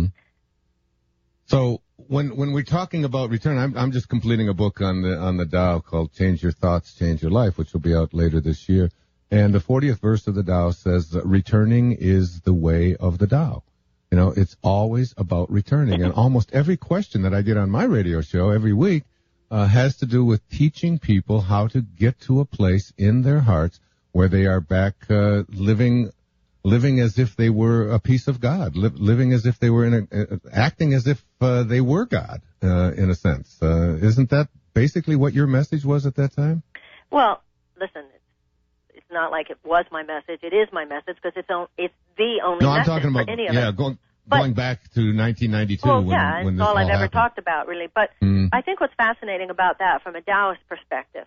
So 1.50 1.82
when 1.96 2.36
when 2.36 2.52
we're 2.52 2.62
talking 2.62 3.04
about 3.04 3.30
return, 3.30 3.58
I'm 3.58 3.76
I'm 3.76 3.90
just 3.90 4.08
completing 4.08 4.48
a 4.48 4.54
book 4.54 4.80
on 4.80 5.02
the 5.02 5.18
on 5.18 5.36
the 5.36 5.44
Tao 5.44 5.80
called 5.80 6.12
"Change 6.12 6.44
Your 6.44 6.52
Thoughts, 6.52 6.94
Change 6.94 7.22
Your 7.22 7.32
Life," 7.32 7.58
which 7.58 7.72
will 7.72 7.80
be 7.80 7.92
out 7.92 8.14
later 8.14 8.40
this 8.40 8.68
year. 8.68 8.88
And 9.32 9.52
the 9.52 9.58
40th 9.58 9.98
verse 9.98 10.28
of 10.28 10.36
the 10.36 10.44
Tao 10.44 10.70
says, 10.70 11.12
"Returning 11.24 11.90
is 11.90 12.42
the 12.42 12.54
way 12.54 12.94
of 12.94 13.18
the 13.18 13.26
Tao." 13.26 13.64
You 14.12 14.18
know, 14.18 14.32
it's 14.36 14.56
always 14.62 15.12
about 15.16 15.50
returning. 15.50 16.04
And 16.04 16.12
almost 16.12 16.52
every 16.52 16.76
question 16.76 17.22
that 17.22 17.34
I 17.34 17.42
get 17.42 17.56
on 17.56 17.68
my 17.68 17.82
radio 17.82 18.20
show 18.20 18.50
every 18.50 18.72
week 18.72 19.02
uh, 19.50 19.66
has 19.66 19.96
to 19.96 20.06
do 20.06 20.24
with 20.24 20.48
teaching 20.50 21.00
people 21.00 21.40
how 21.40 21.66
to 21.66 21.80
get 21.82 22.20
to 22.20 22.38
a 22.38 22.44
place 22.44 22.92
in 22.96 23.22
their 23.22 23.40
hearts 23.40 23.80
where 24.12 24.28
they 24.28 24.46
are 24.46 24.60
back 24.60 24.94
uh, 25.10 25.42
living 25.48 26.12
living 26.64 27.00
as 27.00 27.18
if 27.18 27.36
they 27.36 27.50
were 27.50 27.90
a 27.90 27.98
piece 27.98 28.28
of 28.28 28.40
God, 28.40 28.76
li- 28.76 28.90
living 28.94 29.32
as 29.32 29.46
if 29.46 29.58
they 29.58 29.70
were 29.70 29.86
in 29.86 29.94
a, 29.94 30.22
uh, 30.22 30.36
acting 30.52 30.92
as 30.92 31.06
if 31.06 31.24
uh, 31.40 31.62
they 31.62 31.80
were 31.80 32.06
God, 32.06 32.42
uh, 32.62 32.92
in 32.92 33.10
a 33.10 33.14
sense. 33.14 33.56
Uh, 33.62 33.96
isn't 33.96 34.30
that 34.30 34.48
basically 34.74 35.16
what 35.16 35.32
your 35.32 35.46
message 35.46 35.84
was 35.84 36.06
at 36.06 36.16
that 36.16 36.34
time? 36.34 36.62
Well, 37.10 37.42
listen, 37.78 38.02
it's, 38.94 39.04
not 39.10 39.32
like 39.32 39.50
it 39.50 39.58
was 39.64 39.84
my 39.90 40.04
message. 40.04 40.40
It 40.44 40.54
is 40.54 40.68
my 40.72 40.84
message 40.84 41.16
because 41.16 41.32
it's 41.34 41.50
on, 41.50 41.66
it's 41.76 41.94
the 42.16 42.42
only 42.44 42.64
No, 42.64 42.70
I'm 42.70 42.84
talking 42.84 43.08
about 43.08 43.28
any 43.28 43.48
of 43.48 43.54
yeah, 43.54 43.72
going 43.72 43.98
going 44.28 44.52
back 44.52 44.82
to 44.94 45.00
1992 45.00 45.88
Well, 45.88 45.98
when 46.04 46.10
yeah, 46.10 46.44
when 46.44 46.54
it's 46.54 46.62
all 46.62 46.78
I've 46.78 46.88
ever 46.88 47.08
talked 47.08 47.38
about, 47.38 47.66
really. 47.66 47.88
But 47.92 48.10
Mm. 48.22 48.50
I 48.52 48.62
think 48.62 48.80
what's 48.80 48.94
fascinating 48.94 49.50
about 49.50 49.78
that 49.78 50.02
from 50.02 50.14
a 50.14 50.22
Taoist 50.22 50.60
perspective 50.68 51.26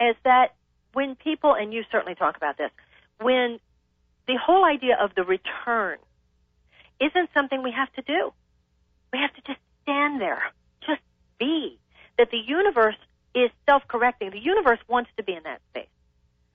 is 0.00 0.14
that 0.24 0.54
when 0.92 1.16
people, 1.16 1.54
and 1.54 1.72
you 1.72 1.84
certainly 1.90 2.14
talk 2.14 2.36
about 2.36 2.56
this, 2.56 2.70
when 3.20 3.58
the 4.28 4.36
whole 4.36 4.64
idea 4.64 4.96
of 5.00 5.14
the 5.16 5.24
return 5.24 5.98
isn't 7.00 7.30
something 7.34 7.62
we 7.62 7.72
have 7.72 7.92
to 7.94 8.02
do. 8.02 8.32
We 9.12 9.18
have 9.18 9.34
to 9.34 9.40
just 9.40 9.58
stand 9.82 10.20
there, 10.20 10.42
just 10.86 11.00
be. 11.40 11.78
That 12.18 12.30
the 12.30 12.38
universe 12.38 12.96
is 13.34 13.50
self-correcting. 13.66 14.30
The 14.30 14.38
universe 14.38 14.80
wants 14.88 15.10
to 15.16 15.22
be 15.22 15.32
in 15.32 15.42
that 15.44 15.60
space. 15.70 15.88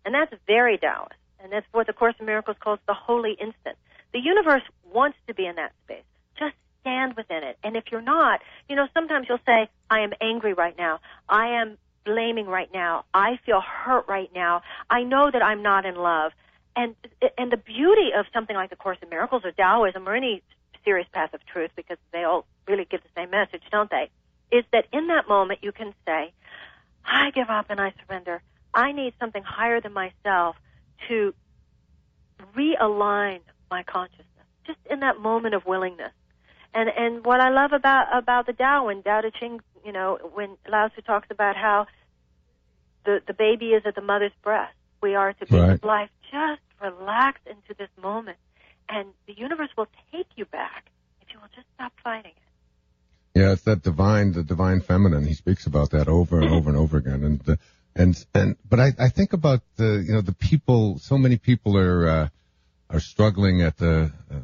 And 0.05 0.13
that's 0.13 0.33
very 0.45 0.77
Taoist. 0.77 1.13
And 1.39 1.51
that's 1.51 1.65
what 1.71 1.87
the 1.87 1.93
Course 1.93 2.15
in 2.19 2.25
Miracles 2.25 2.57
calls 2.59 2.79
the 2.87 2.93
holy 2.93 3.31
instant. 3.31 3.77
The 4.13 4.19
universe 4.19 4.61
wants 4.91 5.17
to 5.27 5.33
be 5.33 5.45
in 5.45 5.55
that 5.55 5.71
space. 5.83 6.03
Just 6.37 6.55
stand 6.81 7.15
within 7.15 7.43
it. 7.43 7.57
And 7.63 7.75
if 7.75 7.85
you're 7.91 8.01
not, 8.01 8.41
you 8.69 8.75
know, 8.75 8.87
sometimes 8.93 9.27
you'll 9.29 9.39
say, 9.45 9.69
I 9.89 10.01
am 10.01 10.13
angry 10.21 10.53
right 10.53 10.77
now. 10.77 10.99
I 11.27 11.47
am 11.61 11.77
blaming 12.05 12.47
right 12.47 12.71
now. 12.73 13.05
I 13.13 13.39
feel 13.45 13.61
hurt 13.61 14.05
right 14.07 14.29
now. 14.35 14.61
I 14.89 15.03
know 15.03 15.31
that 15.31 15.41
I'm 15.41 15.63
not 15.63 15.85
in 15.85 15.95
love. 15.95 16.33
And, 16.75 16.95
and 17.37 17.51
the 17.51 17.57
beauty 17.57 18.09
of 18.17 18.25
something 18.33 18.55
like 18.55 18.69
the 18.71 18.75
Course 18.75 18.97
in 19.01 19.09
Miracles 19.09 19.43
or 19.45 19.51
Taoism 19.51 20.07
or 20.07 20.15
any 20.15 20.41
serious 20.83 21.07
path 21.13 21.33
of 21.33 21.45
truth, 21.45 21.71
because 21.75 21.97
they 22.11 22.23
all 22.23 22.45
really 22.67 22.85
give 22.89 23.01
the 23.03 23.09
same 23.15 23.29
message, 23.29 23.61
don't 23.71 23.89
they? 23.89 24.09
Is 24.51 24.65
that 24.71 24.85
in 24.91 25.07
that 25.07 25.29
moment 25.29 25.59
you 25.61 25.71
can 25.71 25.93
say, 26.05 26.33
I 27.05 27.31
give 27.31 27.49
up 27.49 27.67
and 27.69 27.79
I 27.79 27.93
surrender. 28.05 28.41
I 28.73 28.91
need 28.91 29.13
something 29.19 29.43
higher 29.43 29.81
than 29.81 29.93
myself 29.93 30.55
to 31.07 31.33
realign 32.55 33.39
my 33.69 33.83
consciousness. 33.83 34.25
Just 34.65 34.79
in 34.89 35.01
that 35.01 35.19
moment 35.19 35.55
of 35.55 35.65
willingness. 35.65 36.11
And 36.73 36.89
and 36.89 37.23
what 37.25 37.39
I 37.39 37.49
love 37.49 37.71
about 37.71 38.07
about 38.17 38.45
the 38.47 38.53
Tao 38.53 38.87
and 38.87 39.03
Tao 39.03 39.21
Te 39.21 39.29
Ching, 39.39 39.59
you 39.85 39.91
know, 39.91 40.17
when 40.33 40.57
Lao 40.67 40.87
Tzu 40.87 41.01
talks 41.01 41.27
about 41.29 41.55
how 41.55 41.85
the 43.05 43.21
the 43.27 43.33
baby 43.33 43.67
is 43.67 43.83
at 43.85 43.95
the 43.95 44.01
mother's 44.01 44.31
breast, 44.41 44.73
we 45.01 45.13
are 45.15 45.33
to 45.33 45.45
be 45.45 45.55
Right. 45.55 45.83
life. 45.83 46.09
Just 46.33 46.65
relax 46.81 47.39
into 47.45 47.75
this 47.77 47.93
moment, 48.01 48.39
and 48.89 49.09
the 49.27 49.35
universe 49.37 49.69
will 49.77 49.91
take 50.11 50.25
you 50.35 50.45
back 50.45 50.89
if 51.21 51.27
you 51.31 51.39
will 51.39 51.53
just 51.55 51.67
stop 51.75 51.93
fighting 52.03 52.31
it. 52.35 53.39
Yeah, 53.39 53.51
it's 53.51 53.61
that 53.63 53.83
divine, 53.83 54.33
the 54.33 54.43
divine 54.43 54.81
feminine. 54.81 55.25
He 55.25 55.35
speaks 55.35 55.67
about 55.67 55.91
that 55.91 56.07
over 56.07 56.41
and 56.41 56.51
over 56.51 56.69
and 56.71 56.77
over 56.77 56.97
again. 56.97 57.23
And 57.23 57.49
uh, 57.49 57.55
and 57.95 58.25
and, 58.33 58.57
but 58.67 58.79
I, 58.79 58.87
I 58.97 59.09
think 59.09 59.33
about 59.33 59.61
the, 59.75 60.03
you 60.07 60.13
know, 60.13 60.21
the 60.21 60.33
people. 60.33 60.97
So 60.97 61.19
many 61.19 61.37
people 61.37 61.77
are 61.77 62.07
uh, 62.07 62.29
are 62.89 62.99
struggling 62.99 63.61
at 63.61 63.77
the 63.77 64.11
uh, 64.31 64.35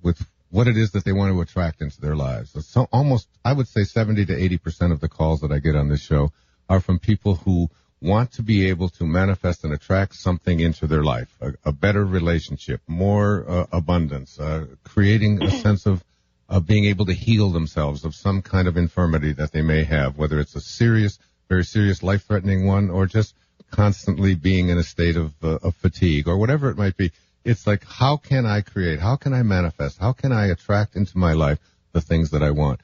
with 0.00 0.24
what 0.50 0.68
it 0.68 0.76
is 0.76 0.92
that 0.92 1.04
they 1.04 1.12
want 1.12 1.32
to 1.32 1.40
attract 1.40 1.82
into 1.82 2.00
their 2.00 2.14
lives. 2.14 2.54
So 2.68 2.86
almost, 2.92 3.26
I 3.44 3.52
would 3.52 3.66
say, 3.66 3.82
seventy 3.82 4.24
to 4.26 4.36
eighty 4.36 4.58
percent 4.58 4.92
of 4.92 5.00
the 5.00 5.08
calls 5.08 5.40
that 5.40 5.50
I 5.50 5.58
get 5.58 5.74
on 5.74 5.88
this 5.88 6.02
show 6.02 6.32
are 6.68 6.80
from 6.80 7.00
people 7.00 7.34
who 7.34 7.68
want 8.02 8.32
to 8.32 8.42
be 8.42 8.68
able 8.68 8.88
to 8.88 9.04
manifest 9.06 9.64
and 9.64 9.72
attract 9.72 10.14
something 10.14 10.60
into 10.60 10.86
their 10.86 11.04
life, 11.04 11.34
a, 11.40 11.52
a 11.64 11.72
better 11.72 12.04
relationship, 12.04 12.80
more 12.86 13.44
uh, 13.48 13.66
abundance, 13.72 14.38
uh, 14.40 14.66
creating 14.84 15.42
a 15.42 15.50
sense 15.62 15.86
of 15.86 16.04
of 16.48 16.66
being 16.66 16.84
able 16.84 17.06
to 17.06 17.14
heal 17.14 17.48
themselves 17.50 18.04
of 18.04 18.14
some 18.14 18.42
kind 18.42 18.68
of 18.68 18.76
infirmity 18.76 19.32
that 19.32 19.52
they 19.52 19.62
may 19.62 19.84
have, 19.84 20.18
whether 20.18 20.38
it's 20.38 20.54
a 20.54 20.60
serious, 20.60 21.18
very 21.48 21.64
serious, 21.64 22.02
life-threatening 22.02 22.66
one, 22.66 22.90
or 22.90 23.06
just 23.06 23.34
constantly 23.70 24.34
being 24.34 24.68
in 24.68 24.76
a 24.76 24.82
state 24.82 25.16
of, 25.16 25.32
uh, 25.42 25.58
of 25.62 25.74
fatigue, 25.76 26.28
or 26.28 26.36
whatever 26.36 26.68
it 26.68 26.76
might 26.76 26.94
be. 26.94 27.10
It's 27.42 27.66
like, 27.66 27.84
how 27.86 28.18
can 28.18 28.44
I 28.44 28.60
create? 28.60 29.00
How 29.00 29.16
can 29.16 29.32
I 29.32 29.42
manifest? 29.42 29.98
How 29.98 30.12
can 30.12 30.30
I 30.30 30.48
attract 30.48 30.94
into 30.94 31.16
my 31.16 31.32
life 31.32 31.58
the 31.92 32.02
things 32.02 32.32
that 32.32 32.42
I 32.42 32.50
want? 32.50 32.80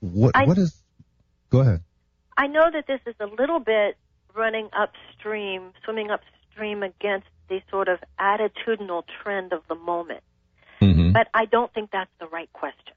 What 0.00 0.34
I- 0.34 0.46
what 0.46 0.56
is? 0.56 0.74
Go 1.50 1.60
ahead. 1.60 1.80
I 2.36 2.46
know 2.46 2.70
that 2.70 2.86
this 2.86 3.00
is 3.06 3.14
a 3.20 3.26
little 3.26 3.60
bit 3.60 3.98
running 4.34 4.68
upstream, 4.72 5.72
swimming 5.84 6.10
extreme 6.10 6.82
against 6.82 7.26
the 7.48 7.60
sort 7.70 7.88
of 7.88 7.98
attitudinal 8.18 9.04
trend 9.22 9.52
of 9.52 9.62
the 9.68 9.74
moment. 9.74 10.22
Mm-hmm. 10.80 11.12
But 11.12 11.28
I 11.34 11.44
don't 11.44 11.72
think 11.72 11.90
that's 11.90 12.10
the 12.18 12.26
right 12.26 12.52
question. 12.52 12.94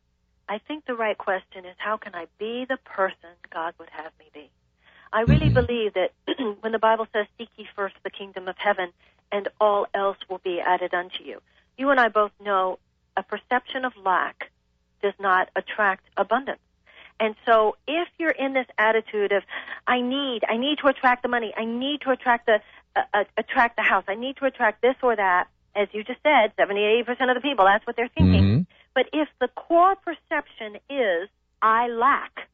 I 0.50 0.60
think 0.60 0.86
the 0.86 0.96
right 0.96 1.17
question 1.17 1.65
is 1.65 1.75
how 1.77 1.98
can 1.98 2.15
I 2.15 2.27
be 2.39 2.65
the 2.67 2.77
person 2.77 3.29
God 3.53 3.74
would 3.79 3.89
have 3.91 4.12
me 4.20 4.25
be? 4.34 4.50
I 5.12 5.22
really 5.22 5.50
Mhm. 5.50 5.53
believe 5.53 5.94
that 5.94 6.12
when 6.62 6.72
the 6.72 6.79
Bible 6.79 7.08
says, 7.13 7.27
Seek 7.38 7.50
ye 7.58 7.67
first 7.75 7.96
the 8.03 8.10
kingdom 8.10 8.48
of 8.48 8.58
heaven, 8.58 8.91
and 9.32 9.48
all 9.60 9.88
else 9.94 10.17
will 10.29 10.39
be 10.39 10.60
added 10.62 10.94
unto 10.94 11.24
you. 11.24 11.41
You 11.77 11.89
and 11.89 12.00
I 12.00 12.08
both 12.10 12.32
know 12.39 12.79
a 13.15 13.24
perception 13.24 13.84
of 13.86 13.96
lack 13.98 14.51
does 15.01 15.13
not 15.20 15.50
attract 15.56 16.06
abundance. 16.15 16.60
And 17.20 17.36
so 17.46 17.76
if 17.88 18.08
you're 18.20 18.30
in 18.30 18.54
this 18.54 18.68
attitude 18.78 19.32
of, 19.32 19.44
I 19.88 20.02
need, 20.02 20.44
I 20.48 20.58
need 20.58 20.78
to 20.80 20.88
attract 20.88 21.24
the 21.24 21.30
money, 21.30 21.54
I 21.58 21.66
need 21.66 22.02
to 22.02 22.12
attract 22.12 22.46
the, 22.46 22.60
uh, 22.96 23.02
uh, 23.14 23.24
attract 23.38 23.76
the 23.76 23.82
house, 23.84 24.04
I 24.08 24.16
need 24.16 24.38
to 24.38 24.46
attract 24.46 24.82
this 24.82 24.96
or 25.02 25.16
that, 25.16 25.48
as 25.76 25.88
you 25.94 26.04
just 26.04 26.22
said, 26.22 26.52
70, 26.58 26.80
80% 27.08 27.30
of 27.30 27.36
the 27.36 27.42
people, 27.42 27.66
that's 27.66 27.86
what 27.88 27.96
they're 27.96 28.08
thinking. 28.10 28.44
Mhm. 28.44 28.66
But 28.94 29.10
if 29.14 29.30
the 29.40 29.48
core 29.50 29.96
perception 29.96 30.78
is, 30.90 31.30
I 31.62 31.88
lack, 31.88 32.48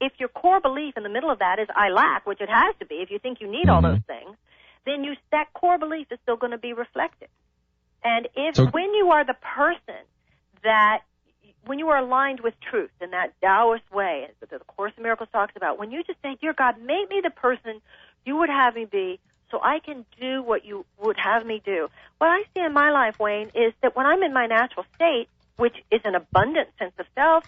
if 0.00 0.12
your 0.18 0.28
core 0.28 0.60
belief 0.60 0.96
in 0.96 1.02
the 1.02 1.08
middle 1.08 1.30
of 1.30 1.38
that 1.38 1.58
is, 1.58 1.68
I 1.74 1.88
lack, 1.88 2.26
which 2.26 2.40
it 2.40 2.48
has 2.50 2.74
to 2.80 2.86
be 2.86 2.96
if 2.96 3.10
you 3.10 3.18
think 3.18 3.40
you 3.40 3.48
need 3.48 3.68
all 3.68 3.80
Mhm. 3.80 3.94
those 3.94 4.02
things, 4.06 4.36
then 4.84 5.02
you, 5.04 5.16
that 5.30 5.52
core 5.54 5.78
belief 5.78 6.12
is 6.12 6.18
still 6.20 6.36
going 6.36 6.50
to 6.52 6.58
be 6.58 6.74
reflected. 6.74 7.28
And 8.02 8.28
if, 8.34 8.56
So- 8.56 8.66
when 8.66 8.92
you 8.94 9.12
are 9.12 9.24
the 9.24 9.34
person 9.34 10.02
that, 10.62 11.00
when 11.66 11.78
you 11.78 11.88
are 11.88 11.98
aligned 11.98 12.40
with 12.40 12.54
truth 12.60 12.90
in 13.00 13.10
that 13.10 13.32
Taoist 13.40 13.90
way 13.92 14.28
that 14.40 14.50
the 14.50 14.58
Course 14.60 14.92
in 14.96 15.02
Miracles 15.02 15.28
talks 15.32 15.54
about, 15.56 15.78
when 15.78 15.90
you 15.90 16.02
just 16.04 16.20
say, 16.22 16.36
Dear 16.40 16.52
God, 16.52 16.80
make 16.80 17.08
me 17.10 17.20
the 17.22 17.30
person 17.30 17.80
you 18.24 18.36
would 18.36 18.48
have 18.48 18.74
me 18.74 18.84
be 18.84 19.20
so 19.50 19.60
I 19.62 19.78
can 19.78 20.04
do 20.20 20.42
what 20.42 20.64
you 20.64 20.84
would 20.98 21.16
have 21.18 21.46
me 21.46 21.62
do. 21.64 21.88
What 22.18 22.28
I 22.28 22.42
see 22.54 22.64
in 22.64 22.72
my 22.72 22.90
life, 22.90 23.18
Wayne, 23.18 23.50
is 23.54 23.72
that 23.82 23.94
when 23.94 24.06
I'm 24.06 24.22
in 24.22 24.32
my 24.32 24.46
natural 24.46 24.84
state, 24.94 25.28
which 25.56 25.76
is 25.90 26.00
an 26.04 26.14
abundant 26.14 26.70
sense 26.78 26.94
of 26.98 27.06
self, 27.14 27.44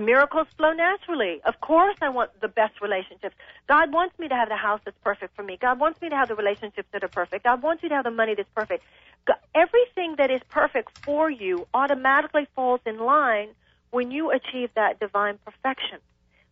miracles 0.00 0.46
flow 0.56 0.72
naturally. 0.72 1.40
Of 1.44 1.60
course, 1.60 1.96
I 2.02 2.08
want 2.08 2.30
the 2.40 2.48
best 2.48 2.80
relationships. 2.80 3.34
God 3.68 3.92
wants 3.92 4.18
me 4.18 4.28
to 4.28 4.34
have 4.34 4.48
the 4.48 4.56
house 4.56 4.80
that's 4.84 4.98
perfect 5.04 5.36
for 5.36 5.42
me. 5.42 5.58
God 5.60 5.78
wants 5.78 6.00
me 6.00 6.08
to 6.08 6.16
have 6.16 6.28
the 6.28 6.34
relationships 6.34 6.88
that 6.92 7.04
are 7.04 7.08
perfect. 7.08 7.44
God 7.44 7.62
wants 7.62 7.82
you 7.82 7.88
to 7.90 7.94
have 7.94 8.04
the 8.04 8.10
money 8.10 8.34
that's 8.34 8.48
perfect. 8.54 8.82
Go- 9.26 9.34
Everything 9.54 10.16
that 10.18 10.30
is 10.30 10.40
perfect 10.48 10.90
for 11.04 11.30
you 11.30 11.66
automatically 11.74 12.46
falls 12.54 12.80
in 12.86 12.98
line 12.98 13.48
when 13.90 14.10
you 14.10 14.30
achieve 14.30 14.70
that 14.74 14.98
divine 14.98 15.38
perfection. 15.44 15.98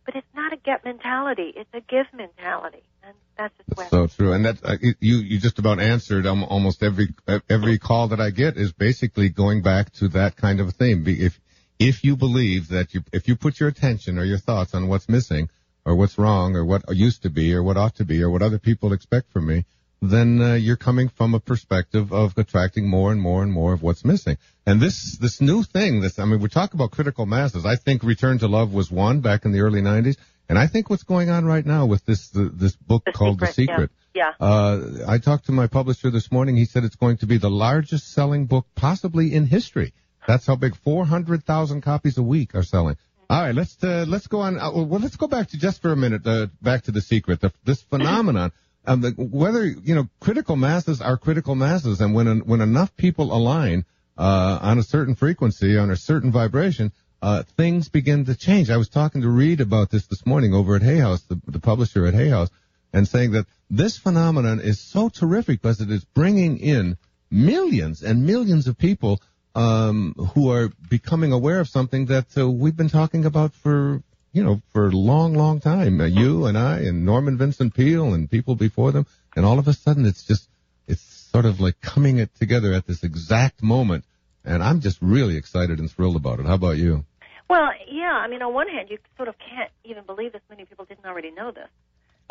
But 0.05 0.15
it's 0.15 0.33
not 0.33 0.53
a 0.53 0.57
get 0.57 0.83
mentality; 0.85 1.53
it's 1.55 1.69
a 1.73 1.81
give 1.81 2.07
mentality, 2.13 2.81
and 3.03 3.13
that's 3.37 3.53
just. 3.57 3.89
So 3.91 4.07
true, 4.07 4.33
and 4.33 4.43
that 4.45 4.57
uh, 4.63 4.77
you 4.99 5.17
you 5.17 5.39
just 5.39 5.59
about 5.59 5.79
answered 5.79 6.25
um, 6.25 6.43
almost 6.43 6.81
every 6.81 7.09
every 7.47 7.77
call 7.77 8.07
that 8.07 8.19
I 8.19 8.31
get 8.31 8.57
is 8.57 8.71
basically 8.71 9.29
going 9.29 9.61
back 9.61 9.91
to 9.93 10.07
that 10.09 10.35
kind 10.35 10.59
of. 10.59 10.75
Be- 10.79 11.23
If 11.23 11.39
if 11.79 12.03
you 12.03 12.17
believe 12.17 12.67
that 12.69 12.93
you 12.93 13.01
if 13.13 13.27
you 13.27 13.35
put 13.35 13.59
your 13.59 13.69
attention 13.69 14.19
or 14.19 14.25
your 14.25 14.37
thoughts 14.37 14.75
on 14.75 14.87
what's 14.89 15.07
missing 15.07 15.49
or 15.85 15.95
what's 15.95 16.17
wrong 16.17 16.55
or 16.55 16.65
what 16.65 16.83
used 16.89 17.23
to 17.23 17.29
be 17.29 17.53
or 17.53 17.63
what 17.63 17.77
ought 17.77 17.95
to 17.95 18.05
be 18.05 18.21
or 18.21 18.29
what 18.29 18.41
other 18.41 18.59
people 18.59 18.91
expect 18.91 19.31
from 19.31 19.47
me, 19.47 19.65
then 20.01 20.41
uh, 20.41 20.53
you're 20.55 20.75
coming 20.75 21.09
from 21.09 21.33
a 21.33 21.39
perspective 21.39 22.11
of 22.11 22.37
attracting 22.37 22.87
more 22.87 23.11
and 23.11 23.21
more 23.21 23.43
and 23.43 23.51
more 23.51 23.73
of 23.73 23.81
what's 23.81 24.03
missing. 24.03 24.37
And 24.65 24.81
this 24.81 25.17
this 25.17 25.39
new 25.39 25.63
thing, 25.63 26.01
this 26.01 26.19
I 26.19 26.25
mean, 26.25 26.41
we 26.41 26.49
talk 26.49 26.73
about 26.73 26.91
critical 26.91 27.25
masses. 27.25 27.65
I 27.65 27.77
think 27.77 28.03
Return 28.03 28.39
to 28.39 28.47
Love 28.47 28.73
was 28.73 28.91
one 28.91 29.21
back 29.21 29.45
in 29.45 29.53
the 29.53 29.61
early 29.61 29.81
'90s, 29.81 30.17
and 30.49 30.59
I 30.59 30.67
think 30.67 30.89
what's 30.89 31.03
going 31.03 31.29
on 31.29 31.45
right 31.45 31.65
now 31.65 31.85
with 31.85 32.05
this 32.05 32.29
the, 32.29 32.49
this 32.49 32.75
book 32.75 33.03
The 33.05 33.13
called 33.13 33.39
The 33.39 33.47
Secret, 33.47 33.71
Secret. 33.71 33.91
Yeah. 34.13 34.33
Uh, 34.39 35.05
I 35.07 35.17
talked 35.17 35.45
to 35.45 35.53
my 35.53 35.67
publisher 35.67 36.11
this 36.11 36.29
morning. 36.29 36.57
He 36.57 36.65
said 36.65 36.83
it's 36.83 36.97
going 36.97 37.17
to 37.17 37.25
be 37.25 37.37
the 37.37 37.49
largest 37.49 38.11
selling 38.11 38.47
book 38.47 38.67
possibly 38.75 39.33
in 39.33 39.45
history. 39.45 39.93
That's 40.29 40.45
how 40.45 40.55
big 40.55 40.75
400,000 40.75 41.81
copies 41.81 42.19
a 42.19 42.21
week 42.21 42.53
are 42.53 42.61
selling. 42.61 42.97
All 43.31 43.41
right, 43.41 43.55
let's 43.55 43.83
uh, 43.83 44.05
let's 44.07 44.27
go 44.27 44.41
on. 44.41 44.59
Uh, 44.59 44.69
well, 44.73 44.99
let's 44.99 45.15
go 45.15 45.27
back 45.27 45.49
to 45.49 45.57
just 45.57 45.81
for 45.81 45.91
a 45.91 45.95
minute. 45.95 46.21
Uh, 46.23 46.47
back 46.61 46.83
to 46.83 46.91
the 46.91 47.01
secret. 47.01 47.41
The, 47.41 47.51
this 47.63 47.81
phenomenon. 47.81 48.51
Um, 48.85 49.01
the, 49.01 49.11
whether 49.11 49.65
you 49.65 49.93
know 49.93 50.07
critical 50.21 50.55
masses 50.55 51.01
are 51.01 51.17
critical 51.17 51.53
masses, 51.53 51.99
and 51.99 52.15
when 52.15 52.39
when 52.39 52.61
enough 52.61 52.95
people 52.95 53.33
align 53.33 53.83
uh, 54.17 54.57
on 54.61 54.79
a 54.79 54.83
certain 54.83 55.15
frequency, 55.15 55.77
on 55.77 55.91
a 55.91 55.97
certain 55.97 56.31
vibration, 56.31 56.93
uh, 57.21 57.43
things 57.57 57.89
begin 57.89 58.25
to 58.25 58.35
change. 58.35 58.69
I 58.69 58.77
was 58.77 58.87
talking 58.87 59.21
to 59.21 59.29
Reid 59.29 59.59
about 59.59 59.91
this 59.91 60.07
this 60.07 60.25
morning 60.25 60.53
over 60.53 60.77
at 60.77 60.81
Hay 60.81 60.97
House, 60.97 61.21
the, 61.23 61.39
the 61.45 61.59
publisher 61.59 62.07
at 62.07 62.13
Hay 62.13 62.29
House, 62.29 62.49
and 62.93 63.05
saying 63.05 63.31
that 63.33 63.47
this 63.69 63.97
phenomenon 63.97 64.61
is 64.61 64.79
so 64.79 65.09
terrific 65.09 65.61
because 65.61 65.81
it 65.81 65.91
is 65.91 66.05
bringing 66.05 66.57
in 66.57 66.97
millions 67.29 68.01
and 68.01 68.25
millions 68.25 68.67
of 68.67 68.77
people 68.77 69.19
um, 69.55 70.13
who 70.33 70.51
are 70.51 70.69
becoming 70.89 71.31
aware 71.31 71.59
of 71.59 71.67
something 71.67 72.07
that 72.07 72.37
uh, 72.37 72.49
we've 72.49 72.75
been 72.75 72.89
talking 72.89 73.25
about 73.25 73.53
for 73.53 74.01
you 74.31 74.43
know 74.43 74.61
for 74.71 74.87
a 74.87 74.91
long, 74.91 75.33
long 75.33 75.59
time. 75.59 76.01
Uh, 76.01 76.05
you 76.05 76.45
and 76.45 76.57
I 76.57 76.79
and 76.79 77.05
Norman 77.05 77.37
Vincent 77.37 77.73
Peale 77.73 78.13
and 78.13 78.29
people 78.29 78.55
before 78.55 78.91
them, 78.91 79.05
and 79.35 79.45
all 79.45 79.59
of 79.59 79.67
a 79.67 79.73
sudden 79.73 80.05
it's 80.05 80.23
just 80.23 80.47
it's 80.87 81.01
sort 81.01 81.45
of 81.45 81.59
like 81.59 81.79
coming 81.81 82.17
it 82.17 82.33
together 82.35 82.73
at 82.73 82.87
this 82.87 83.03
exact 83.03 83.61
moment, 83.61 84.05
and 84.45 84.63
I'm 84.63 84.81
just 84.81 84.97
really 85.01 85.37
excited 85.37 85.79
and 85.79 85.89
thrilled 85.89 86.15
about 86.15 86.39
it. 86.39 86.45
How 86.45 86.55
about 86.55 86.77
you? 86.77 87.05
Well, 87.49 87.71
yeah. 87.87 88.13
I 88.13 88.27
mean, 88.27 88.43
on 88.43 88.53
one 88.53 88.67
hand, 88.67 88.89
you 88.91 88.99
sort 89.17 89.27
of 89.27 89.35
can't 89.39 89.71
even 89.83 90.03
believe 90.03 90.33
this 90.33 90.41
many 90.49 90.65
people 90.65 90.85
didn't 90.85 91.05
already 91.05 91.31
know 91.31 91.51
this. 91.51 91.69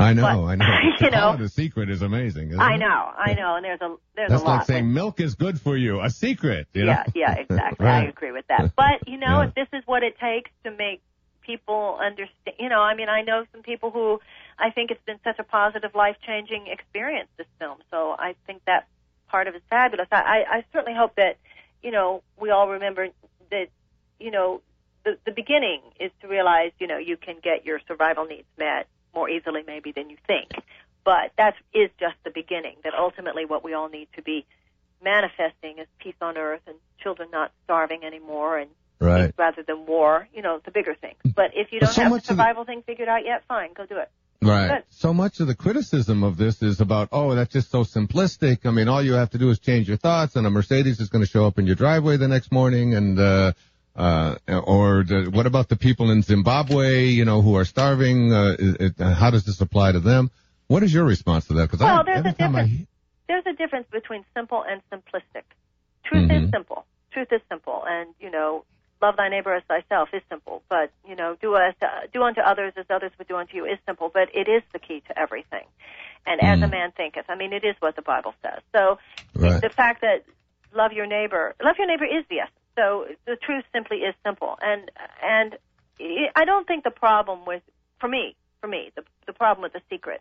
I 0.00 0.12
know, 0.12 0.22
But, 0.22 0.44
I 0.44 0.54
know. 0.54 0.66
you 1.00 1.10
know- 1.10 1.36
the 1.36 1.48
secret 1.48 1.90
is 1.90 2.02
amazing. 2.02 2.50
isn't 2.50 2.60
I 2.60 2.74
it? 2.74 2.78
know, 2.78 2.86
I 3.16 3.34
know, 3.34 3.56
and 3.56 3.64
there's 3.64 3.80
a 3.80 3.96
there's 4.14 4.30
That's 4.30 4.42
a 4.42 4.46
lot. 4.46 4.56
like 4.58 4.66
saying 4.66 4.92
milk 4.92 5.18
is 5.20 5.34
good 5.34 5.60
for 5.60 5.76
you. 5.76 6.00
A 6.00 6.10
secret. 6.10 6.68
You 6.72 6.86
yeah, 6.86 6.94
know? 7.06 7.12
yeah, 7.14 7.34
exactly. 7.34 7.86
I 7.98 8.04
agree 8.04 8.30
with 8.32 8.46
that. 8.48 8.74
But 8.76 9.08
you 9.08 9.18
know, 9.18 9.26
Yeah. 9.42 9.48
if 9.48 9.54
this 9.54 9.68
is 9.72 9.82
what 9.86 10.02
it 10.04 10.18
takes 10.18 10.50
to 10.64 10.70
make 10.70 11.00
people 11.42 11.98
understand, 12.00 12.56
you 12.60 12.68
know, 12.68 12.80
I 12.80 12.94
mean, 12.94 13.08
I 13.08 13.22
know 13.22 13.44
some 13.52 13.62
people 13.62 13.90
who 13.90 14.20
I 14.58 14.70
think 14.70 14.90
it's 14.90 15.04
been 15.04 15.18
such 15.24 15.38
a 15.38 15.44
positive, 15.44 15.94
life-changing 15.94 16.66
experience. 16.68 17.28
This 17.36 17.46
film, 17.58 17.78
so 17.90 18.14
I 18.18 18.34
think 18.46 18.64
that 18.66 18.86
part 19.28 19.48
of 19.48 19.54
it's 19.54 19.64
fabulous. 19.68 20.08
I, 20.12 20.16
I, 20.16 20.56
I 20.58 20.64
certainly 20.72 20.96
hope 20.96 21.16
that 21.16 21.38
you 21.82 21.90
know 21.90 22.22
we 22.40 22.50
all 22.50 22.68
remember 22.68 23.08
that 23.50 23.66
you 24.20 24.30
know 24.30 24.60
the 25.04 25.18
the 25.26 25.32
beginning 25.32 25.80
is 25.98 26.12
to 26.22 26.28
realize 26.28 26.70
you 26.78 26.86
know 26.86 26.98
you 26.98 27.16
can 27.16 27.36
get 27.42 27.64
your 27.66 27.80
survival 27.88 28.26
needs 28.26 28.46
met 28.58 28.86
more 29.14 29.28
easily 29.28 29.62
maybe 29.66 29.92
than 29.92 30.10
you 30.10 30.16
think. 30.26 30.50
But 31.04 31.32
that 31.38 31.54
is 31.72 31.90
just 31.98 32.16
the 32.24 32.30
beginning. 32.30 32.76
That 32.84 32.94
ultimately 32.94 33.44
what 33.44 33.64
we 33.64 33.72
all 33.74 33.88
need 33.88 34.08
to 34.16 34.22
be 34.22 34.44
manifesting 35.02 35.78
is 35.78 35.86
peace 35.98 36.14
on 36.20 36.36
earth 36.36 36.60
and 36.66 36.76
children 37.02 37.28
not 37.32 37.52
starving 37.64 38.04
anymore 38.04 38.58
and 38.58 38.70
Right. 39.00 39.32
rather 39.38 39.62
than 39.62 39.86
war, 39.86 40.26
you 40.34 40.42
know, 40.42 40.60
the 40.64 40.72
bigger 40.72 40.92
things. 40.92 41.18
But 41.36 41.52
if 41.54 41.72
you 41.72 41.78
don't 41.78 41.90
so 41.90 42.02
have 42.02 42.10
the 42.10 42.16
of 42.16 42.22
the- 42.22 42.26
survival 42.26 42.64
thing 42.64 42.82
figured 42.82 43.08
out 43.08 43.24
yet, 43.24 43.44
fine, 43.46 43.72
go 43.72 43.86
do 43.86 43.96
it. 43.98 44.10
Right. 44.42 44.68
Good. 44.68 44.82
So 44.90 45.14
much 45.14 45.38
of 45.38 45.46
the 45.46 45.54
criticism 45.54 46.24
of 46.24 46.36
this 46.36 46.62
is 46.62 46.80
about, 46.80 47.08
oh, 47.12 47.32
that's 47.36 47.52
just 47.52 47.70
so 47.70 47.84
simplistic. 47.84 48.66
I 48.66 48.72
mean, 48.72 48.88
all 48.88 49.00
you 49.00 49.12
have 49.12 49.30
to 49.30 49.38
do 49.38 49.50
is 49.50 49.60
change 49.60 49.86
your 49.86 49.98
thoughts, 49.98 50.34
and 50.34 50.44
a 50.48 50.50
Mercedes 50.50 50.98
is 50.98 51.10
going 51.10 51.24
to 51.24 51.30
show 51.30 51.46
up 51.46 51.60
in 51.60 51.66
your 51.66 51.76
driveway 51.76 52.16
the 52.16 52.26
next 52.26 52.50
morning. 52.50 52.94
And 52.94 53.18
uh, 53.20 53.52
uh, 53.98 54.36
or 54.48 55.02
the, 55.02 55.30
what 55.32 55.46
about 55.46 55.68
the 55.68 55.76
people 55.76 56.10
in 56.10 56.22
Zimbabwe, 56.22 57.06
you 57.06 57.24
know, 57.24 57.42
who 57.42 57.56
are 57.56 57.64
starving? 57.64 58.32
Uh, 58.32 58.54
is 58.58 58.74
it, 58.78 59.00
uh, 59.00 59.12
how 59.12 59.30
does 59.30 59.44
this 59.44 59.60
apply 59.60 59.92
to 59.92 60.00
them? 60.00 60.30
What 60.68 60.82
is 60.82 60.94
your 60.94 61.04
response 61.04 61.46
to 61.48 61.54
that? 61.54 61.66
Because 61.70 61.80
Well, 61.80 62.00
I, 62.00 62.02
there's 62.04 62.26
a 62.26 62.32
time 62.32 62.54
I, 62.54 62.62
difference. 62.62 62.86
There's 63.26 63.46
a 63.46 63.52
difference 63.54 63.86
between 63.90 64.24
simple 64.34 64.62
and 64.62 64.80
simplistic. 64.92 65.42
Truth 66.04 66.30
Mhm. 66.30 66.44
is 66.44 66.50
simple. 66.50 66.86
Truth 67.12 67.32
is 67.32 67.40
simple, 67.50 67.84
and 67.86 68.14
you 68.20 68.30
know, 68.30 68.64
love 69.02 69.16
thy 69.16 69.28
neighbor 69.28 69.52
as 69.54 69.62
thyself 69.64 70.10
is 70.12 70.22
simple. 70.30 70.62
But 70.68 70.92
you 71.06 71.16
know, 71.16 71.36
do 71.40 71.54
us 71.54 71.74
do 72.12 72.22
unto 72.22 72.40
others 72.40 72.74
as 72.76 72.86
others 72.88 73.12
would 73.18 73.28
do 73.28 73.36
unto 73.36 73.56
you 73.56 73.64
is 73.66 73.78
simple. 73.86 74.10
But 74.12 74.28
it 74.34 74.48
is 74.48 74.62
the 74.72 74.78
key 74.78 75.02
to 75.08 75.18
everything. 75.18 75.64
And 76.26 76.40
as 76.40 76.60
a 76.60 76.66
Mhm. 76.66 76.70
man 76.70 76.92
thinketh, 76.92 77.26
I 77.28 77.34
mean, 77.34 77.52
it 77.52 77.64
is 77.64 77.74
what 77.80 77.96
the 77.96 78.02
Bible 78.02 78.34
says. 78.42 78.60
So 78.72 78.98
right. 79.34 79.60
the 79.60 79.70
fact 79.70 80.02
that 80.02 80.24
love 80.72 80.92
your 80.92 81.06
neighbor, 81.06 81.54
love 81.62 81.76
your 81.78 81.86
neighbor 81.86 82.04
is 82.04 82.24
the 82.28 82.40
essence. 82.40 82.57
So 82.78 83.06
the 83.26 83.34
truth 83.34 83.64
simply 83.74 83.98
is 83.98 84.14
simple, 84.24 84.56
and 84.62 84.88
and 85.20 85.58
I 86.36 86.44
don't 86.44 86.64
think 86.66 86.84
the 86.84 86.92
problem 86.92 87.44
with, 87.44 87.62
for 87.98 88.06
me, 88.08 88.36
for 88.60 88.68
me, 88.68 88.92
the 88.94 89.02
the 89.26 89.32
problem 89.32 89.62
with 89.64 89.72
the 89.72 89.82
secret 89.90 90.20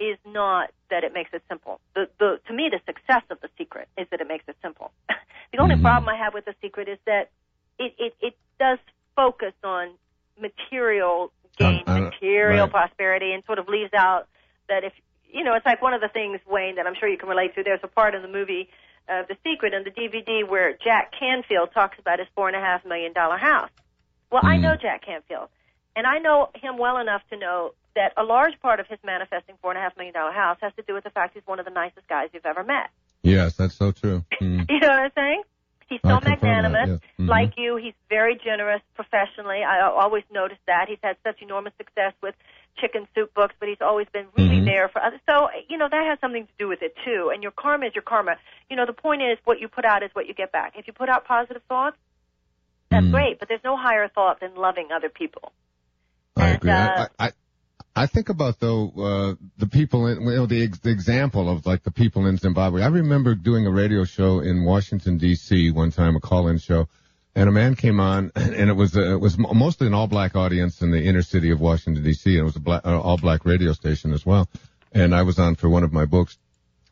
is 0.00 0.16
not 0.26 0.70
that 0.88 1.04
it 1.04 1.12
makes 1.12 1.30
it 1.34 1.42
simple. 1.50 1.80
The 1.94 2.08
the 2.18 2.40
to 2.46 2.52
me 2.54 2.70
the 2.72 2.80
success 2.86 3.22
of 3.30 3.40
the 3.42 3.50
secret 3.58 3.88
is 3.98 4.06
that 4.10 4.22
it 4.22 4.26
makes 4.26 4.44
it 4.48 4.56
simple. 4.62 4.90
the 5.52 5.58
only 5.58 5.76
Mhm. 5.76 5.82
problem 5.82 6.08
I 6.08 6.16
have 6.16 6.32
with 6.32 6.46
the 6.46 6.54
secret 6.62 6.88
is 6.88 6.98
that 7.04 7.28
it 7.78 7.94
it 7.98 8.14
it 8.22 8.34
does 8.58 8.78
focus 9.14 9.52
on 9.62 9.98
material 10.40 11.30
gain, 11.58 11.84
Um, 11.86 11.96
uh, 11.96 12.00
material 12.08 12.64
right. 12.68 12.70
prosperity, 12.70 13.34
and 13.34 13.44
sort 13.44 13.58
of 13.58 13.68
leaves 13.68 13.92
out 13.92 14.28
that 14.68 14.82
if 14.82 14.94
you 15.28 15.44
know, 15.44 15.54
it's 15.54 15.66
like 15.66 15.82
one 15.82 15.92
of 15.94 16.00
the 16.00 16.08
things, 16.08 16.40
Wayne, 16.46 16.76
that 16.76 16.86
I'm 16.86 16.94
sure 16.94 17.08
you 17.08 17.18
can 17.18 17.28
relate 17.28 17.54
to. 17.54 17.62
There's 17.62 17.80
a 17.82 17.88
part 17.88 18.14
in 18.14 18.22
the 18.22 18.28
movie, 18.28 18.68
uh, 19.08 19.22
The 19.28 19.36
Secret, 19.44 19.74
in 19.74 19.84
the 19.84 19.90
DVD 19.90 20.46
where 20.48 20.72
Jack 20.84 21.12
Canfield 21.18 21.70
talks 21.72 21.98
about 21.98 22.18
his 22.18 22.28
four 22.34 22.48
and 22.48 22.56
a 22.56 22.60
half 22.60 22.84
million 22.84 23.12
dollar 23.12 23.36
house. 23.36 23.70
Well, 24.30 24.42
I 24.44 24.56
Mhm. 24.56 24.60
know 24.62 24.76
Jack 24.76 25.04
Canfield. 25.04 25.48
And 25.94 26.06
I 26.06 26.18
know 26.18 26.50
him 26.54 26.78
well 26.78 26.96
enough 26.98 27.22
to 27.30 27.36
know 27.36 27.74
that 27.94 28.14
a 28.16 28.22
large 28.24 28.58
part 28.60 28.80
of 28.80 28.86
his 28.86 28.98
manifesting 29.04 29.56
four 29.60 29.70
and 29.72 29.78
a 29.78 29.82
half 29.82 29.94
million 29.96 30.14
dollar 30.14 30.32
house 30.32 30.56
has 30.62 30.72
to 30.76 30.82
do 30.82 30.94
with 30.94 31.04
the 31.04 31.10
fact 31.10 31.34
he's 31.34 31.46
one 31.46 31.58
of 31.58 31.66
the 31.66 31.70
nicest 31.70 32.08
guys 32.08 32.30
you've 32.32 32.46
ever 32.46 32.64
met. 32.64 32.88
Yes, 33.22 33.56
that's 33.56 33.74
so 33.74 33.92
true. 33.92 34.24
Mm. 34.40 34.68
You 34.70 34.80
know 34.80 34.88
what 34.88 34.98
I'm 34.98 35.12
saying? 35.14 35.42
He's 35.88 36.00
so 36.00 36.18
confirm 36.20 36.22
that, 36.22 36.42
magnanimous, 36.42 37.00
yes. 37.02 37.10
Mhm. 37.20 37.28
like 37.28 37.58
you. 37.58 37.76
He's 37.76 37.92
very 38.08 38.34
generous 38.42 38.80
professionally. 38.94 39.62
I 39.62 39.82
always 39.82 40.24
noticed 40.32 40.62
that. 40.66 40.88
He's 40.88 40.98
had 41.02 41.16
such 41.22 41.42
enormous 41.42 41.74
success 41.76 42.14
with 42.22 42.34
chicken 42.76 43.06
soup 43.14 43.32
books, 43.34 43.54
but 43.60 43.68
he's 43.68 43.80
always 43.80 44.06
been 44.12 44.26
really 44.36 44.60
Mhm. 44.60 44.64
there 44.64 44.88
for 44.88 45.02
others. 45.02 45.20
So, 45.28 45.48
you 45.68 45.78
know, 45.78 45.88
that 45.88 46.04
has 46.06 46.18
something 46.20 46.46
to 46.46 46.52
do 46.58 46.68
with 46.68 46.82
it 46.82 46.96
too. 47.04 47.30
And 47.32 47.42
your 47.42 47.52
karma 47.52 47.86
is 47.86 47.94
your 47.94 48.02
karma. 48.02 48.36
You 48.70 48.76
know, 48.76 48.86
the 48.86 48.92
point 48.92 49.22
is 49.22 49.38
what 49.44 49.60
you 49.60 49.68
put 49.68 49.84
out 49.84 50.02
is 50.02 50.10
what 50.14 50.26
you 50.26 50.34
get 50.34 50.50
back. 50.52 50.74
If 50.76 50.86
you 50.86 50.92
put 50.92 51.08
out 51.08 51.24
positive 51.24 51.62
thoughts, 51.68 51.96
that's 52.90 53.06
Mm. 53.06 53.12
great, 53.12 53.38
but 53.38 53.48
there's 53.48 53.64
no 53.64 53.76
higher 53.76 54.08
thought 54.08 54.40
than 54.40 54.54
loving 54.54 54.90
other 54.92 55.08
people. 55.08 55.52
I 56.36 56.48
And, 56.48 56.56
agree. 56.56 56.70
uh, 56.72 57.08
I, 57.18 57.26
I 57.26 57.30
I 57.94 58.06
think 58.06 58.30
about 58.30 58.58
though 58.58 58.90
uh, 58.96 59.34
the 59.58 59.66
people 59.66 60.06
in 60.06 60.22
you 60.22 60.30
know 60.30 60.46
the, 60.46 60.62
ex- 60.62 60.78
the 60.78 60.88
example 60.90 61.50
of 61.50 61.66
like 61.66 61.82
the 61.82 61.90
people 61.90 62.26
in 62.26 62.38
Zimbabwe. 62.38 62.82
I 62.82 62.86
remember 62.86 63.34
doing 63.34 63.66
a 63.66 63.70
radio 63.70 64.04
show 64.04 64.40
in 64.40 64.64
Washington 64.64 65.18
D.C. 65.18 65.70
one 65.72 65.90
time, 65.90 66.16
a 66.16 66.20
call-in 66.20 66.56
show, 66.58 66.88
and 67.34 67.48
a 67.48 67.52
man 67.52 67.74
came 67.74 68.00
on, 68.00 68.32
and 68.36 68.68
it 68.70 68.74
was 68.74 68.96
uh, 68.96 69.14
it 69.14 69.20
was 69.20 69.38
mostly 69.38 69.86
an 69.86 69.94
all-black 69.94 70.36
audience 70.36 70.82
in 70.82 70.90
the 70.90 71.02
inner 71.02 71.22
city 71.22 71.50
of 71.50 71.60
Washington 71.60 72.02
D.C. 72.02 72.30
and 72.30 72.40
it 72.40 72.44
was 72.44 72.56
a 72.56 72.60
black, 72.60 72.86
uh, 72.86 73.00
all-black 73.00 73.44
radio 73.44 73.72
station 73.72 74.12
as 74.12 74.24
well, 74.24 74.48
and 74.92 75.14
I 75.14 75.22
was 75.22 75.38
on 75.38 75.54
for 75.54 75.68
one 75.68 75.84
of 75.84 75.92
my 75.92 76.04
books. 76.04 76.38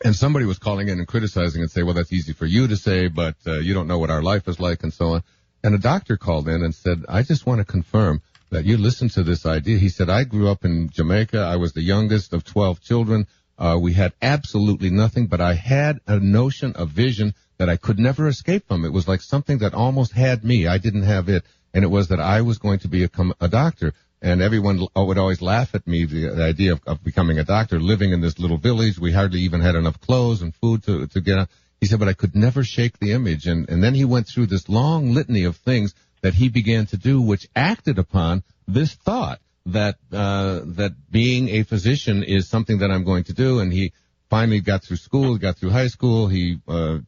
And 0.02 0.16
somebody 0.16 0.46
was 0.46 0.58
calling 0.58 0.88
in 0.88 0.98
and 0.98 1.06
criticizing 1.06 1.60
and 1.60 1.70
say, 1.70 1.82
well, 1.82 1.92
that's 1.92 2.10
easy 2.12 2.32
for 2.32 2.46
you 2.46 2.66
to 2.68 2.76
say, 2.76 3.08
but 3.08 3.36
uh, 3.46 3.58
you 3.58 3.74
don't 3.74 3.86
know 3.86 3.98
what 3.98 4.08
our 4.08 4.22
life 4.22 4.48
is 4.48 4.58
like 4.58 4.82
and 4.82 4.94
so 4.94 5.08
on. 5.08 5.22
And 5.62 5.74
a 5.74 5.78
doctor 5.78 6.16
called 6.16 6.48
in 6.48 6.62
and 6.62 6.74
said, 6.74 7.04
I 7.06 7.22
just 7.22 7.44
want 7.44 7.58
to 7.58 7.66
confirm 7.66 8.22
that 8.50 8.64
you 8.64 8.78
listen 8.78 9.10
to 9.10 9.22
this 9.22 9.44
idea. 9.44 9.76
He 9.76 9.90
said, 9.90 10.08
I 10.08 10.24
grew 10.24 10.48
up 10.48 10.64
in 10.64 10.88
Jamaica. 10.88 11.38
I 11.38 11.56
was 11.56 11.74
the 11.74 11.82
youngest 11.82 12.32
of 12.32 12.44
12 12.44 12.80
children. 12.80 13.26
Uh, 13.60 13.78
we 13.78 13.92
had 13.92 14.14
absolutely 14.22 14.88
nothing, 14.88 15.26
but 15.26 15.42
I 15.42 15.52
had 15.52 16.00
a 16.06 16.18
notion, 16.18 16.72
a 16.76 16.86
vision 16.86 17.34
that 17.58 17.68
I 17.68 17.76
could 17.76 17.98
never 17.98 18.26
escape 18.26 18.66
from. 18.66 18.86
It 18.86 18.92
was 18.92 19.06
like 19.06 19.20
something 19.20 19.58
that 19.58 19.74
almost 19.74 20.12
had 20.12 20.42
me. 20.42 20.66
I 20.66 20.78
didn't 20.78 21.02
have 21.02 21.28
it. 21.28 21.44
And 21.74 21.84
it 21.84 21.88
was 21.88 22.08
that 22.08 22.20
I 22.20 22.40
was 22.40 22.56
going 22.56 22.78
to 22.80 22.88
become 22.88 23.34
a 23.38 23.48
doctor. 23.48 23.92
And 24.22 24.40
everyone 24.40 24.86
would 24.96 25.18
always 25.18 25.42
laugh 25.42 25.74
at 25.74 25.86
me, 25.86 26.06
the, 26.06 26.30
the 26.30 26.42
idea 26.42 26.72
of, 26.72 26.80
of 26.86 27.04
becoming 27.04 27.38
a 27.38 27.44
doctor, 27.44 27.78
living 27.78 28.12
in 28.12 28.22
this 28.22 28.38
little 28.38 28.56
village. 28.56 28.98
We 28.98 29.12
hardly 29.12 29.40
even 29.40 29.60
had 29.60 29.74
enough 29.74 30.00
clothes 30.00 30.40
and 30.40 30.54
food 30.54 30.82
to, 30.84 31.06
to 31.08 31.20
get 31.20 31.38
on. 31.38 31.48
He 31.82 31.86
said, 31.86 31.98
but 31.98 32.08
I 32.08 32.14
could 32.14 32.34
never 32.34 32.64
shake 32.64 32.98
the 32.98 33.12
image. 33.12 33.46
And, 33.46 33.68
and 33.68 33.84
then 33.84 33.94
he 33.94 34.06
went 34.06 34.26
through 34.26 34.46
this 34.46 34.70
long 34.70 35.12
litany 35.12 35.44
of 35.44 35.56
things 35.56 35.94
that 36.22 36.32
he 36.32 36.48
began 36.48 36.86
to 36.86 36.96
do, 36.96 37.20
which 37.20 37.46
acted 37.54 37.98
upon 37.98 38.42
this 38.66 38.94
thought 38.94 39.38
that, 39.66 39.96
uh, 40.12 40.60
that 40.64 40.92
being 41.10 41.48
a 41.48 41.62
physician 41.62 42.22
is 42.22 42.48
something 42.48 42.78
that 42.78 42.90
I'm 42.90 43.04
going 43.04 43.24
to 43.24 43.32
do. 43.32 43.60
And 43.60 43.72
he 43.72 43.92
finally 44.28 44.60
got 44.60 44.84
through 44.84 44.96
school, 44.96 45.38
got 45.38 45.56
through 45.56 45.70
high 45.70 45.88
school. 45.88 46.28
He, 46.28 46.60
uh, 46.66 46.98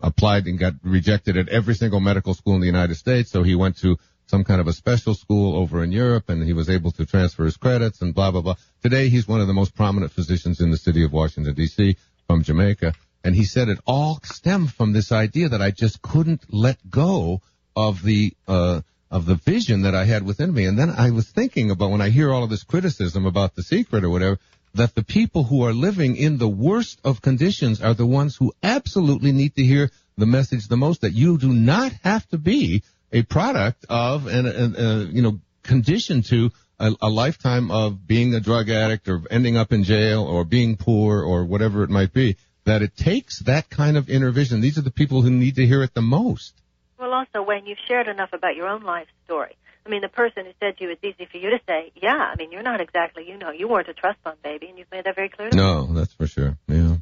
applied 0.00 0.46
and 0.46 0.58
got 0.58 0.74
rejected 0.82 1.36
at 1.36 1.48
every 1.48 1.74
single 1.74 2.00
medical 2.00 2.34
school 2.34 2.54
in 2.54 2.60
the 2.60 2.66
United 2.66 2.94
States. 2.96 3.30
So 3.30 3.42
he 3.42 3.54
went 3.54 3.78
to 3.78 3.96
some 4.26 4.44
kind 4.44 4.60
of 4.60 4.66
a 4.66 4.72
special 4.72 5.14
school 5.14 5.56
over 5.56 5.82
in 5.82 5.90
Europe 5.90 6.28
and 6.28 6.42
he 6.44 6.52
was 6.52 6.68
able 6.68 6.92
to 6.92 7.06
transfer 7.06 7.44
his 7.44 7.56
credits 7.56 8.02
and 8.02 8.14
blah, 8.14 8.30
blah, 8.30 8.42
blah. 8.42 8.56
Today 8.82 9.08
he's 9.08 9.26
one 9.26 9.40
of 9.40 9.46
the 9.46 9.54
most 9.54 9.74
prominent 9.74 10.12
physicians 10.12 10.60
in 10.60 10.70
the 10.70 10.76
city 10.76 11.04
of 11.04 11.12
Washington 11.12 11.54
DC 11.54 11.96
from 12.26 12.42
Jamaica. 12.42 12.92
And 13.24 13.34
he 13.34 13.44
said 13.44 13.68
it 13.68 13.78
all 13.86 14.20
stemmed 14.22 14.72
from 14.72 14.92
this 14.92 15.12
idea 15.12 15.48
that 15.48 15.62
I 15.62 15.70
just 15.70 16.02
couldn't 16.02 16.42
let 16.52 16.78
go 16.88 17.40
of 17.74 18.02
the, 18.02 18.34
uh, 18.46 18.82
of 19.10 19.26
the 19.26 19.36
vision 19.36 19.82
that 19.82 19.94
I 19.94 20.04
had 20.04 20.24
within 20.24 20.52
me. 20.52 20.66
And 20.66 20.78
then 20.78 20.90
I 20.90 21.10
was 21.10 21.28
thinking 21.28 21.70
about 21.70 21.90
when 21.90 22.00
I 22.00 22.10
hear 22.10 22.32
all 22.32 22.44
of 22.44 22.50
this 22.50 22.64
criticism 22.64 23.26
about 23.26 23.54
the 23.54 23.62
secret 23.62 24.04
or 24.04 24.10
whatever, 24.10 24.38
that 24.74 24.94
the 24.94 25.02
people 25.02 25.44
who 25.44 25.64
are 25.64 25.72
living 25.72 26.16
in 26.16 26.38
the 26.38 26.48
worst 26.48 27.00
of 27.04 27.22
conditions 27.22 27.80
are 27.80 27.94
the 27.94 28.06
ones 28.06 28.36
who 28.36 28.52
absolutely 28.62 29.32
need 29.32 29.54
to 29.56 29.64
hear 29.64 29.90
the 30.16 30.26
message 30.26 30.68
the 30.68 30.76
most 30.76 31.00
that 31.00 31.12
you 31.12 31.38
do 31.38 31.48
not 31.48 31.92
have 32.02 32.28
to 32.28 32.38
be 32.38 32.82
a 33.12 33.22
product 33.22 33.86
of 33.88 34.26
and, 34.26 34.46
and 34.46 34.76
uh, 34.76 35.06
you 35.10 35.22
know 35.22 35.40
conditioned 35.62 36.26
to 36.26 36.50
a, 36.78 36.92
a 37.00 37.08
lifetime 37.08 37.70
of 37.70 38.06
being 38.06 38.34
a 38.34 38.40
drug 38.40 38.68
addict 38.68 39.08
or 39.08 39.22
ending 39.30 39.56
up 39.56 39.72
in 39.72 39.84
jail 39.84 40.24
or 40.24 40.44
being 40.44 40.76
poor 40.76 41.22
or 41.22 41.44
whatever 41.44 41.82
it 41.82 41.90
might 41.90 42.12
be. 42.12 42.36
That 42.64 42.82
it 42.82 42.96
takes 42.96 43.38
that 43.40 43.70
kind 43.70 43.96
of 43.96 44.10
inner 44.10 44.30
vision. 44.30 44.60
These 44.60 44.76
are 44.76 44.82
the 44.82 44.90
people 44.90 45.22
who 45.22 45.30
need 45.30 45.56
to 45.56 45.66
hear 45.66 45.82
it 45.82 45.94
the 45.94 46.02
most 46.02 46.52
Well, 46.98 47.12
also, 47.12 47.42
when 47.42 47.66
you've 47.66 47.78
shared 47.86 48.08
enough 48.08 48.30
about 48.32 48.56
your 48.56 48.66
own 48.66 48.82
life 48.82 49.06
story, 49.24 49.56
I 49.86 49.88
mean, 49.88 50.00
the 50.02 50.08
person 50.08 50.44
who 50.44 50.52
said 50.60 50.76
to 50.78 50.84
you, 50.84 50.90
it's 50.90 51.04
easy 51.04 51.28
for 51.30 51.38
you 51.38 51.50
to 51.50 51.60
say, 51.66 51.92
yeah, 51.94 52.10
I 52.10 52.34
mean, 52.36 52.50
you're 52.52 52.62
not 52.62 52.80
exactly, 52.80 53.26
you 53.26 53.38
know, 53.38 53.50
you 53.50 53.68
weren't 53.68 53.88
a 53.88 53.94
trust 53.94 54.18
fund 54.24 54.36
baby, 54.42 54.66
and 54.66 54.78
you've 54.78 54.90
made 54.90 55.04
that 55.04 55.14
very 55.14 55.28
clear 55.28 55.50
to 55.50 55.56
me. 55.56 55.62
No, 55.62 55.86
that's 55.94 56.12
for 56.12 56.26
sure. 56.26 56.58
Yeah, 56.66 56.96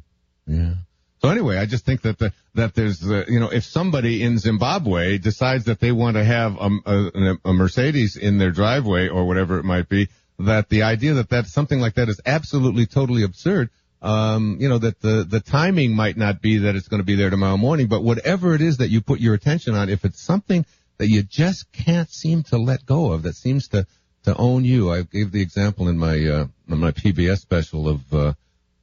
yeah. 0.45 0.73
So 1.21 1.29
anyway, 1.29 1.57
I 1.57 1.65
just 1.65 1.83
think 1.83 2.03
that 2.03 2.19
the, 2.19 2.31
that 2.53 2.75
there's 2.75 3.03
uh, 3.03 3.25
you 3.27 3.39
know 3.39 3.49
if 3.49 3.63
somebody 3.63 4.23
in 4.23 4.37
Zimbabwe 4.37 5.17
decides 5.17 5.65
that 5.65 5.79
they 5.79 5.91
want 5.91 6.15
to 6.15 6.23
have 6.23 6.55
a, 6.57 6.69
a, 6.85 7.37
a 7.43 7.53
Mercedes 7.53 8.17
in 8.17 8.37
their 8.37 8.51
driveway 8.51 9.07
or 9.07 9.25
whatever 9.25 9.57
it 9.57 9.65
might 9.65 9.89
be, 9.89 10.09
that 10.37 10.69
the 10.69 10.83
idea 10.83 11.15
that 11.15 11.29
that 11.29 11.47
something 11.47 11.79
like 11.79 11.95
that 11.95 12.07
is 12.07 12.21
absolutely 12.25 12.85
totally 12.85 13.23
absurd. 13.23 13.71
Um, 14.01 14.57
you 14.59 14.69
know 14.69 14.77
that 14.77 15.01
the 15.01 15.25
the 15.27 15.39
timing 15.39 15.95
might 15.95 16.17
not 16.17 16.41
be 16.41 16.59
that 16.59 16.75
it's 16.75 16.87
going 16.87 17.01
to 17.01 17.05
be 17.05 17.15
there 17.15 17.31
tomorrow 17.31 17.57
morning, 17.57 17.87
but 17.87 18.03
whatever 18.03 18.53
it 18.53 18.61
is 18.61 18.77
that 18.77 18.89
you 18.89 19.01
put 19.01 19.19
your 19.19 19.33
attention 19.33 19.73
on, 19.73 19.89
if 19.89 20.05
it's 20.05 20.21
something 20.21 20.65
that 20.97 21.07
you 21.07 21.23
just 21.23 21.71
can't 21.71 22.09
seem 22.09 22.43
to 22.43 22.57
let 22.57 22.85
go 22.85 23.11
of, 23.11 23.23
that 23.23 23.35
seems 23.35 23.67
to 23.69 23.87
to 24.23 24.35
own 24.35 24.65
you. 24.65 24.91
I 24.91 25.01
gave 25.01 25.31
the 25.31 25.41
example 25.41 25.87
in 25.87 25.97
my 25.97 26.13
uh, 26.13 26.47
in 26.69 26.77
my 26.77 26.91
PBS 26.91 27.39
special 27.39 27.89
of 27.89 28.13
uh, 28.13 28.33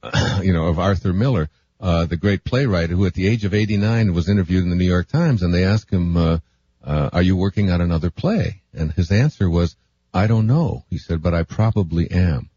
you 0.41 0.51
know 0.51 0.65
of 0.65 0.79
Arthur 0.79 1.13
Miller, 1.13 1.49
uh, 1.79 2.05
the 2.05 2.17
great 2.17 2.43
playwright 2.43 2.89
who 2.89 3.05
at 3.05 3.13
the 3.13 3.27
age 3.27 3.45
of 3.45 3.53
89 3.53 4.13
was 4.13 4.27
interviewed 4.27 4.63
in 4.63 4.69
the 4.69 4.75
New 4.75 4.85
York 4.85 5.07
Times, 5.07 5.43
and 5.43 5.53
they 5.53 5.63
asked 5.63 5.91
him, 5.91 6.17
uh, 6.17 6.39
uh, 6.83 7.09
"Are 7.13 7.21
you 7.21 7.37
working 7.37 7.71
on 7.71 7.79
another 7.79 8.09
play?" 8.09 8.63
And 8.73 8.91
his 8.91 9.11
answer 9.11 9.49
was, 9.49 9.75
"I 10.13 10.27
don't 10.27 10.47
know." 10.47 10.83
He 10.89 10.97
said, 10.97 11.21
"But 11.21 11.33
I 11.33 11.43
probably 11.43 12.11
am." 12.11 12.49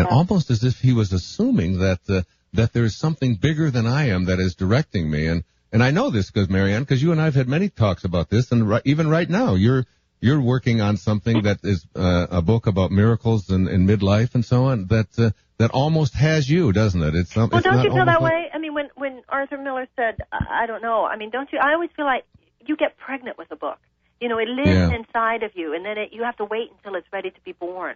And 0.00 0.08
almost 0.08 0.50
as 0.50 0.64
if 0.64 0.80
he 0.80 0.92
was 0.92 1.12
assuming 1.12 1.78
that 1.78 2.00
uh, 2.08 2.22
that 2.52 2.72
there 2.72 2.84
is 2.84 2.96
something 2.96 3.36
bigger 3.36 3.70
than 3.70 3.86
I 3.86 4.08
am 4.08 4.24
that 4.26 4.38
is 4.40 4.54
directing 4.54 5.10
me. 5.10 5.26
And 5.26 5.44
and 5.72 5.82
I 5.82 5.90
know 5.92 6.10
this 6.10 6.30
because 6.30 6.48
Marianne, 6.48 6.82
because 6.82 7.02
you 7.02 7.12
and 7.12 7.20
I 7.20 7.24
have 7.26 7.34
had 7.34 7.48
many 7.48 7.68
talks 7.68 8.04
about 8.04 8.28
this, 8.30 8.50
and 8.52 8.68
ri- 8.68 8.80
even 8.84 9.08
right 9.08 9.28
now, 9.28 9.54
you're 9.54 9.86
you're 10.20 10.40
working 10.40 10.80
on 10.80 10.96
something 10.96 11.42
that 11.42 11.58
is 11.62 11.86
uh, 11.96 12.26
a 12.30 12.42
book 12.42 12.66
about 12.66 12.90
miracles 12.90 13.48
in, 13.50 13.68
in 13.68 13.86
midlife 13.86 14.34
and 14.34 14.44
so 14.44 14.64
on. 14.64 14.86
That 14.88 15.08
uh, 15.18 15.30
that 15.58 15.70
almost 15.70 16.14
has 16.14 16.48
you, 16.50 16.72
doesn't 16.72 17.02
it? 17.02 17.14
It's 17.14 17.32
some, 17.32 17.48
Well, 17.50 17.58
it's 17.60 17.64
don't 17.68 17.82
you 17.84 17.90
feel 17.90 18.04
that 18.06 18.20
like- 18.20 18.32
way? 18.32 18.50
I 18.52 18.58
mean, 18.58 18.74
when 18.74 18.88
when 18.96 19.22
Arthur 19.28 19.58
Miller 19.58 19.86
said, 19.96 20.16
I 20.32 20.62
I 20.62 20.66
don't 20.66 20.82
know. 20.82 21.04
I 21.04 21.16
mean, 21.16 21.30
don't 21.30 21.50
you? 21.52 21.58
I 21.58 21.74
always 21.74 21.90
feel 21.96 22.04
like 22.04 22.24
you 22.66 22.76
get 22.76 22.96
pregnant 22.98 23.38
with 23.38 23.50
a 23.52 23.56
book. 23.56 23.78
You 24.20 24.28
know, 24.28 24.38
it 24.38 24.48
lives 24.48 24.68
Yeah. 24.68 24.90
inside 24.98 25.42
of 25.44 25.52
you, 25.54 25.72
and 25.74 25.84
then 25.84 25.96
it, 25.96 26.12
you 26.12 26.24
have 26.24 26.36
to 26.36 26.44
wait 26.44 26.70
until 26.76 26.94
it's 26.96 27.06
ready 27.12 27.30
to 27.30 27.40
be 27.42 27.52
born. 27.52 27.94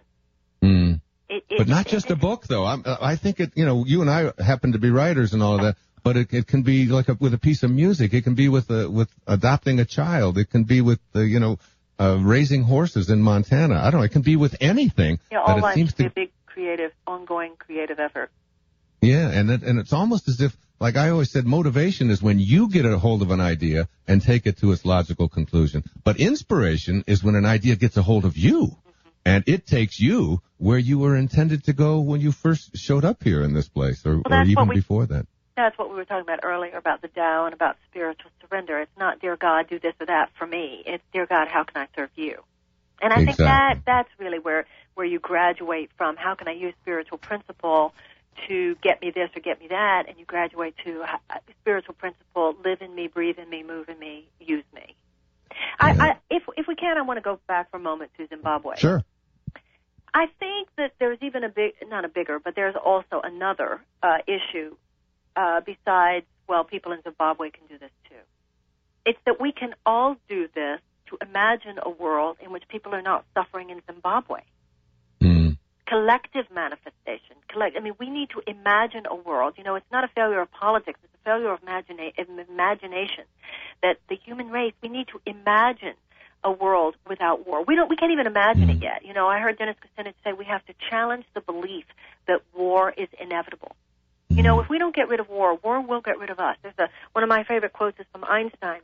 It, 1.27 1.43
it, 1.49 1.57
But 1.57 1.67
not 1.67 1.87
just 1.87 2.11
a 2.11 2.15
book, 2.15 2.45
though. 2.47 2.65
I'm, 2.65 2.83
I 2.85 3.15
think 3.15 3.39
it. 3.39 3.53
You 3.55 3.65
know, 3.65 3.85
you 3.85 4.01
and 4.01 4.09
I 4.09 4.31
happen 4.41 4.73
to 4.73 4.79
be 4.79 4.89
writers 4.89 5.33
and 5.33 5.41
all 5.41 5.55
of 5.55 5.61
that. 5.61 5.75
But 6.03 6.17
it, 6.17 6.33
it 6.33 6.45
can 6.45 6.61
be 6.61 6.85
like 6.85 7.09
a, 7.09 7.15
with 7.15 7.33
a 7.33 7.39
piece 7.39 7.63
of 7.63 7.71
music. 7.71 8.13
It 8.13 8.23
can 8.23 8.35
be 8.35 8.47
with 8.47 8.69
a, 8.69 8.87
with 8.87 9.09
adopting 9.25 9.79
a 9.79 9.85
child. 9.85 10.37
It 10.37 10.51
can 10.51 10.63
be 10.63 10.81
with 10.81 10.99
uh, 11.15 11.21
you 11.21 11.39
know 11.39 11.57
uh, 11.99 12.17
raising 12.19 12.63
horses 12.63 13.09
in 13.09 13.21
Montana. 13.21 13.75
I 13.75 13.89
don't 13.89 14.01
know. 14.01 14.05
It 14.05 14.11
can 14.11 14.21
be 14.21 14.35
with 14.35 14.55
anything. 14.61 15.19
That 15.31 15.39
all 15.39 15.57
it 15.57 15.61
life 15.61 15.75
seems 15.75 15.89
should 15.89 15.97
be 15.97 16.05
a 16.05 16.09
big 16.09 16.31
creative, 16.45 16.91
ongoing 17.07 17.55
creative 17.57 17.99
effort. 17.99 18.31
Yeah, 19.01 19.29
and 19.29 19.49
it, 19.49 19.63
and 19.63 19.79
it's 19.79 19.93
almost 19.93 20.27
as 20.27 20.41
if, 20.41 20.55
like 20.79 20.95
I 20.95 21.09
always 21.09 21.31
said, 21.31 21.45
motivation 21.45 22.09
is 22.09 22.21
when 22.21 22.39
you 22.39 22.69
get 22.69 22.85
a 22.85 22.97
hold 22.97 23.21
of 23.21 23.31
an 23.31 23.41
idea 23.41 23.87
and 24.07 24.21
take 24.21 24.45
it 24.45 24.57
to 24.59 24.71
its 24.71 24.85
logical 24.85 25.27
conclusion. 25.27 25.83
But 26.03 26.19
inspiration 26.19 27.03
is 27.07 27.23
when 27.23 27.35
an 27.35 27.45
idea 27.45 27.75
gets 27.75 27.97
a 27.97 28.01
hold 28.01 28.25
of 28.25 28.37
you, 28.37 28.77
and 29.25 29.43
it 29.47 29.65
takes 29.65 29.99
you 29.99 30.41
where 30.57 30.77
you 30.77 30.99
were 30.99 31.15
intended 31.15 31.65
to 31.65 31.73
go 31.73 31.99
when 31.99 32.21
you 32.21 32.31
first 32.31 32.77
showed 32.77 33.03
up 33.03 33.23
here 33.23 33.41
in 33.41 33.53
this 33.53 33.67
place, 33.67 34.05
or, 34.05 34.21
or 34.25 34.43
even 34.45 34.67
we- 34.67 34.75
before 34.75 35.05
that. 35.07 35.25
That's 35.57 35.77
what 35.77 35.89
we 35.89 35.95
were 35.95 36.03
talking 36.03 36.23
about 36.23 36.41
earlier 36.43 36.75
about 36.75 37.01
the 37.01 37.07
Tao 37.07 37.45
and 37.45 37.53
about 37.53 37.77
spiritual 37.89 38.29
surrender. 38.41 38.77
It's 38.81 38.91
not, 38.97 39.21
dear 39.21 39.37
God, 39.37 39.69
do 39.69 39.79
this 39.79 39.93
or 40.01 40.05
that 40.07 40.29
for 40.37 40.45
me. 40.45 40.83
It's, 40.85 41.03
dear 41.13 41.25
God, 41.25 41.47
how 41.47 41.63
can 41.63 41.81
I 41.81 41.87
serve 41.95 42.09
you? 42.15 42.43
And 43.01 43.13
I 43.13 43.23
think 43.23 43.37
that 43.37 43.79
that's 43.85 44.09
really 44.19 44.39
where 44.39 44.65
where 44.95 45.05
you 45.05 45.19
graduate 45.19 45.91
from. 45.97 46.15
How 46.17 46.35
can 46.35 46.47
I 46.47 46.53
use 46.53 46.73
spiritual 46.81 47.17
principle 47.17 47.93
to 48.47 48.75
get 48.81 49.01
me 49.01 49.11
this 49.11 49.29
or 49.35 49.41
get 49.41 49.59
me 49.59 49.67
that? 49.67 50.05
And 50.07 50.17
you 50.17 50.25
graduate 50.25 50.75
to 50.85 51.03
uh, 51.03 51.37
spiritual 51.61 51.93
principle: 51.93 52.55
live 52.63 52.81
in 52.81 52.95
me, 52.95 53.07
breathe 53.07 53.37
in 53.37 53.49
me, 53.49 53.63
move 53.63 53.89
in 53.89 53.99
me, 53.99 54.29
use 54.39 54.63
me. 54.73 54.95
I, 55.79 55.91
I, 55.99 56.11
if 56.29 56.43
if 56.57 56.67
we 56.67 56.75
can, 56.75 56.97
I 56.97 57.01
want 57.01 57.17
to 57.17 57.21
go 57.21 57.39
back 57.47 57.69
for 57.71 57.77
a 57.77 57.81
moment 57.81 58.11
to 58.17 58.27
Zimbabwe. 58.27 58.75
Sure. 58.77 59.03
I 60.15 60.27
think 60.39 60.69
that 60.77 60.93
there's 60.97 61.17
even 61.21 61.43
a 61.43 61.49
big, 61.49 61.73
not 61.89 62.05
a 62.05 62.07
bigger, 62.07 62.39
but 62.39 62.55
there's 62.55 62.75
also 62.75 63.19
another 63.21 63.81
uh, 64.01 64.19
issue 64.25 64.73
uh, 65.35 65.59
besides, 65.59 66.25
well, 66.47 66.63
people 66.63 66.93
in 66.93 67.01
Zimbabwe 67.03 67.49
can 67.49 67.67
do 67.67 67.77
this 67.77 67.91
too. 68.07 68.15
It's 69.05 69.19
that 69.25 69.41
we 69.41 69.51
can 69.51 69.75
all 69.85 70.15
do 70.29 70.47
this 70.55 70.79
to 71.07 71.17
imagine 71.21 71.79
a 71.83 71.89
world 71.89 72.37
in 72.41 72.53
which 72.53 72.63
people 72.69 72.95
are 72.95 73.01
not 73.01 73.25
suffering 73.33 73.71
in 73.71 73.81
Zimbabwe. 73.85 74.39
Mm. 75.21 75.57
Collective 75.85 76.45
manifestation. 76.49 77.35
Collect. 77.49 77.75
I 77.75 77.81
mean, 77.81 77.95
we 77.99 78.09
need 78.09 78.29
to 78.29 78.41
imagine 78.47 79.05
a 79.07 79.15
world. 79.15 79.55
You 79.57 79.65
know, 79.65 79.75
it's 79.75 79.91
not 79.91 80.05
a 80.05 80.07
failure 80.07 80.39
of 80.39 80.49
politics; 80.49 80.97
it's 81.03 81.13
a 81.13 81.23
failure 81.25 81.51
of 81.51 81.59
imagina- 81.61 82.13
imagination. 82.49 83.25
That 83.83 83.97
the 84.09 84.15
human 84.15 84.49
race, 84.49 84.73
we 84.81 84.87
need 84.87 85.07
to 85.09 85.19
imagine 85.25 85.93
a 86.45 86.51
world 86.51 86.95
without 87.09 87.45
war. 87.47 87.63
We 87.63 87.75
don't. 87.75 87.89
We 87.89 87.95
can't 87.97 88.11
even 88.11 88.27
imagine 88.27 88.69
it 88.69 88.81
yet. 88.81 89.03
You 89.03 89.13
know, 89.13 89.27
I 89.27 89.39
heard 89.39 89.57
Dennis 89.57 89.75
Kucinich 89.81 90.13
say 90.23 90.31
we 90.31 90.45
have 90.45 90.63
to 90.67 90.73
challenge 90.89 91.25
the 91.33 91.41
belief 91.41 91.85
that 92.27 92.41
war 92.55 92.93
is 92.95 93.09
inevitable. 93.19 93.75
You 94.29 94.43
know, 94.43 94.59
if 94.59 94.69
we 94.69 94.77
don't 94.77 94.95
get 94.95 95.09
rid 95.09 95.19
of 95.19 95.27
war, 95.27 95.55
war 95.55 95.81
will 95.81 96.01
get 96.01 96.19
rid 96.19 96.29
of 96.29 96.39
us. 96.39 96.55
There's 96.61 96.77
a 96.77 96.87
one 97.13 97.23
of 97.23 97.29
my 97.29 97.43
favorite 97.43 97.73
quotes 97.73 97.99
is 97.99 98.05
from 98.11 98.23
Einstein. 98.23 98.81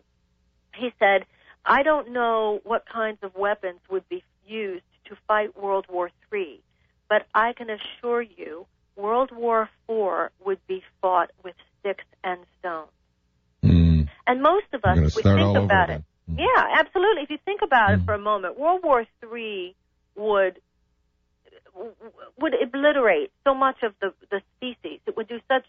He 0.75 0.91
said, 0.97 1.25
"I 1.63 1.83
don't 1.83 2.11
know 2.11 2.61
what 2.63 2.85
kinds 2.91 3.19
of 3.21 3.35
weapons 3.35 3.79
would 3.89 4.09
be 4.09 4.23
used 4.45 4.83
to 5.05 5.15
fight 5.27 5.55
World 5.55 5.85
War 5.87 6.09
III, 6.33 6.61
but 7.07 7.27
I 7.35 7.53
can 7.53 7.67
assure 7.69 8.23
you, 8.23 8.65
World 8.95 9.31
War 9.31 9.69
IV 9.87 10.31
would 10.43 10.65
be 10.67 10.83
fought 10.99 11.29
with 11.43 11.55
sticks 11.79 12.05
and 12.23 12.39
stones." 12.59 12.89
Mm. 13.63 14.09
And 14.25 14.41
most 14.41 14.65
of 14.73 14.83
us 14.83 14.97
would 15.15 15.23
think 15.23 15.57
about 15.57 15.89
again. 15.89 16.05
It. 16.37 16.41
Yeah, 16.41 16.79
absolutely. 16.79 17.23
If 17.23 17.29
you 17.29 17.37
think 17.45 17.61
about 17.61 17.91
it 17.91 17.97
mm-hmm. 17.97 18.05
for 18.05 18.13
a 18.13 18.19
moment, 18.19 18.59
World 18.59 18.81
War 18.83 19.05
III 19.23 19.75
would 20.15 20.59
would 22.37 22.53
obliterate 22.61 23.31
so 23.43 23.53
much 23.53 23.81
of 23.83 23.93
the 24.01 24.13
the 24.29 24.41
species. 24.57 24.99
It 25.05 25.15
would 25.15 25.27
do 25.27 25.39
such 25.47 25.65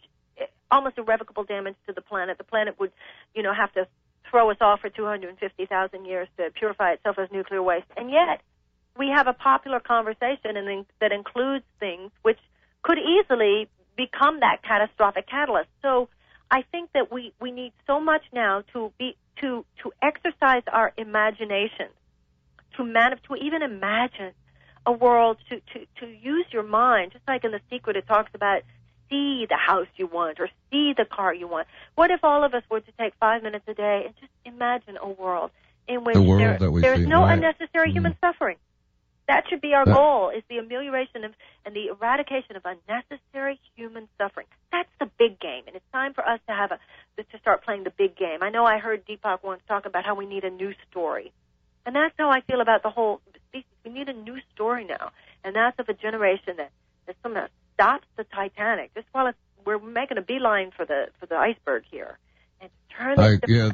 almost 0.70 0.98
irrevocable 0.98 1.44
damage 1.44 1.76
to 1.86 1.92
the 1.92 2.00
planet. 2.00 2.38
The 2.38 2.44
planet 2.44 2.80
would, 2.80 2.92
you 3.34 3.42
know, 3.42 3.52
have 3.52 3.72
to 3.74 3.86
throw 4.30 4.50
us 4.50 4.56
off 4.60 4.80
for 4.80 4.88
250,000 4.88 6.06
years 6.06 6.28
to 6.38 6.50
purify 6.50 6.92
itself 6.92 7.18
as 7.18 7.30
nuclear 7.30 7.62
waste. 7.62 7.86
And 7.96 8.10
yet, 8.10 8.40
we 8.98 9.08
have 9.08 9.26
a 9.26 9.34
popular 9.34 9.80
conversation 9.80 10.56
and 10.56 10.68
in- 10.68 10.86
that 11.00 11.12
includes 11.12 11.64
things 11.78 12.10
which 12.22 12.38
could 12.82 12.98
easily 12.98 13.68
become 13.96 14.40
that 14.40 14.62
catastrophic 14.62 15.28
catalyst. 15.28 15.68
So 15.82 16.08
I 16.52 16.62
think 16.70 16.90
that 16.92 17.10
we, 17.10 17.32
we 17.40 17.50
need 17.50 17.72
so 17.86 17.98
much 17.98 18.22
now 18.32 18.62
to 18.74 18.92
be 18.98 19.16
to 19.40 19.64
to 19.82 19.92
exercise 20.02 20.62
our 20.70 20.92
imagination, 20.98 21.88
to 22.76 22.84
man 22.84 23.18
to 23.26 23.34
even 23.36 23.62
imagine 23.62 24.34
a 24.84 24.92
world 24.92 25.38
to, 25.48 25.60
to, 25.60 25.86
to 26.00 26.06
use 26.06 26.44
your 26.52 26.62
mind, 26.62 27.12
just 27.12 27.26
like 27.26 27.44
in 27.44 27.52
the 27.52 27.60
secret 27.70 27.96
it 27.96 28.06
talks 28.06 28.30
about 28.34 28.62
see 29.08 29.46
the 29.48 29.56
house 29.56 29.86
you 29.96 30.06
want 30.06 30.40
or 30.40 30.48
see 30.70 30.92
the 30.94 31.06
car 31.06 31.32
you 31.32 31.48
want. 31.48 31.66
What 31.94 32.10
if 32.10 32.22
all 32.22 32.44
of 32.44 32.52
us 32.52 32.62
were 32.70 32.80
to 32.80 32.92
take 32.98 33.14
five 33.18 33.42
minutes 33.42 33.64
a 33.68 33.74
day 33.74 34.02
and 34.04 34.14
just 34.20 34.32
imagine 34.44 34.98
a 35.00 35.08
world 35.08 35.52
in 35.88 36.04
which 36.04 36.14
The 36.14 36.22
world 36.22 36.40
there, 36.40 36.58
that 36.58 36.70
we 36.70 36.82
there's 36.82 36.98
see, 36.98 37.06
no 37.06 37.22
right. 37.22 37.34
unnecessary 37.34 37.92
human 37.92 38.12
mm. 38.12 38.20
suffering? 38.20 38.56
That 39.32 39.48
should 39.48 39.62
be 39.62 39.72
our 39.72 39.86
That- 39.86 39.94
goal: 39.94 40.28
is 40.28 40.42
the 40.48 40.58
amelioration 40.58 41.24
of 41.24 41.34
and 41.64 41.74
the 41.74 41.86
eradication 41.88 42.54
of 42.54 42.66
unnecessary 42.66 43.58
human 43.74 44.06
suffering. 44.18 44.46
That's 44.70 44.90
the 44.98 45.06
big 45.06 45.40
game, 45.40 45.64
and 45.66 45.74
it's 45.74 45.90
time 45.90 46.12
for 46.12 46.26
us 46.28 46.38
to 46.48 46.52
have 46.54 46.70
a 46.70 46.78
to 47.16 47.38
start 47.38 47.64
playing 47.64 47.84
the 47.84 47.90
big 47.90 48.14
game. 48.14 48.42
I 48.42 48.50
know 48.50 48.66
I 48.66 48.76
heard 48.78 49.06
Deepak 49.06 49.42
once 49.42 49.62
talk 49.66 49.86
about 49.86 50.04
how 50.04 50.14
we 50.14 50.26
need 50.26 50.44
a 50.44 50.50
new 50.50 50.74
story, 50.90 51.32
and 51.86 51.96
that's 51.96 52.14
how 52.18 52.28
I 52.30 52.42
feel 52.42 52.60
about 52.60 52.82
the 52.82 52.90
whole 52.90 53.22
species. 53.48 53.64
We 53.84 53.90
need 53.90 54.10
a 54.10 54.12
new 54.12 54.38
story 54.54 54.84
now, 54.84 55.12
and 55.44 55.56
that's 55.56 55.78
of 55.78 55.88
a 55.88 55.94
generation 55.94 56.56
that 56.58 56.70
that 57.06 57.16
somehow 57.22 57.46
stops 57.72 58.06
the 58.16 58.24
Titanic 58.24 58.92
just 58.94 59.06
while 59.12 59.28
it's, 59.28 59.38
we're 59.64 59.78
making 59.78 60.18
a 60.18 60.22
beeline 60.22 60.72
for 60.72 60.84
the 60.84 61.08
for 61.18 61.24
the 61.24 61.36
iceberg 61.36 61.84
here, 61.90 62.18
and 62.60 62.70
turn 62.90 63.18
I- 63.18 63.38
yeah. 63.48 63.70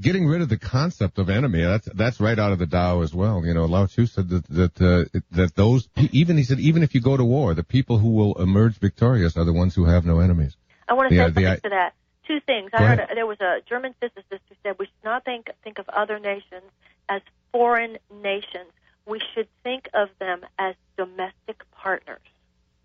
Getting 0.00 0.26
rid 0.26 0.42
of 0.42 0.48
the 0.48 0.58
concept 0.58 1.18
of 1.18 1.30
enemy, 1.30 1.62
that's, 1.62 1.88
that's 1.94 2.18
right 2.20 2.36
out 2.38 2.50
of 2.50 2.58
the 2.58 2.66
Tao 2.66 3.02
as 3.02 3.14
well. 3.14 3.46
You 3.46 3.54
know, 3.54 3.64
Lao 3.66 3.86
Tzu 3.86 4.06
said 4.06 4.28
that, 4.30 4.46
that, 4.48 4.80
uh, 4.82 5.20
that 5.30 5.54
those 5.54 5.88
even 5.96 6.36
he 6.36 6.42
said, 6.42 6.58
even 6.58 6.82
if 6.82 6.94
you 6.96 7.00
go 7.00 7.16
to 7.16 7.24
war, 7.24 7.54
the 7.54 7.62
people 7.62 7.98
who 7.98 8.08
will 8.10 8.34
emerge 8.42 8.76
victorious 8.78 9.36
are 9.36 9.44
the 9.44 9.52
ones 9.52 9.76
who 9.76 9.84
have 9.84 10.04
no 10.04 10.18
enemies. 10.18 10.56
I 10.88 10.94
want 10.94 11.10
to 11.10 11.14
Yeah, 11.14 11.26
say 11.26 11.30
the 11.30 11.34
something 11.34 11.46
i- 11.52 11.56
to 11.56 11.68
that. 11.70 11.94
Two 12.26 12.40
things. 12.40 12.70
I 12.74 12.84
heard 12.84 12.98
a, 12.98 13.14
there 13.14 13.26
was 13.26 13.40
a 13.40 13.60
German 13.66 13.94
physicist 14.00 14.42
who 14.48 14.54
said 14.62 14.76
we 14.78 14.86
should 14.86 15.04
not 15.04 15.24
think 15.24 15.48
think 15.64 15.78
of 15.78 15.88
other 15.88 16.18
nations 16.18 16.70
as 17.08 17.22
foreign 17.52 17.96
nations. 18.22 18.70
We 19.06 19.20
should 19.34 19.48
think 19.62 19.88
of 19.94 20.08
them 20.18 20.40
as 20.58 20.74
domestic 20.98 21.62
partners. 21.72 22.20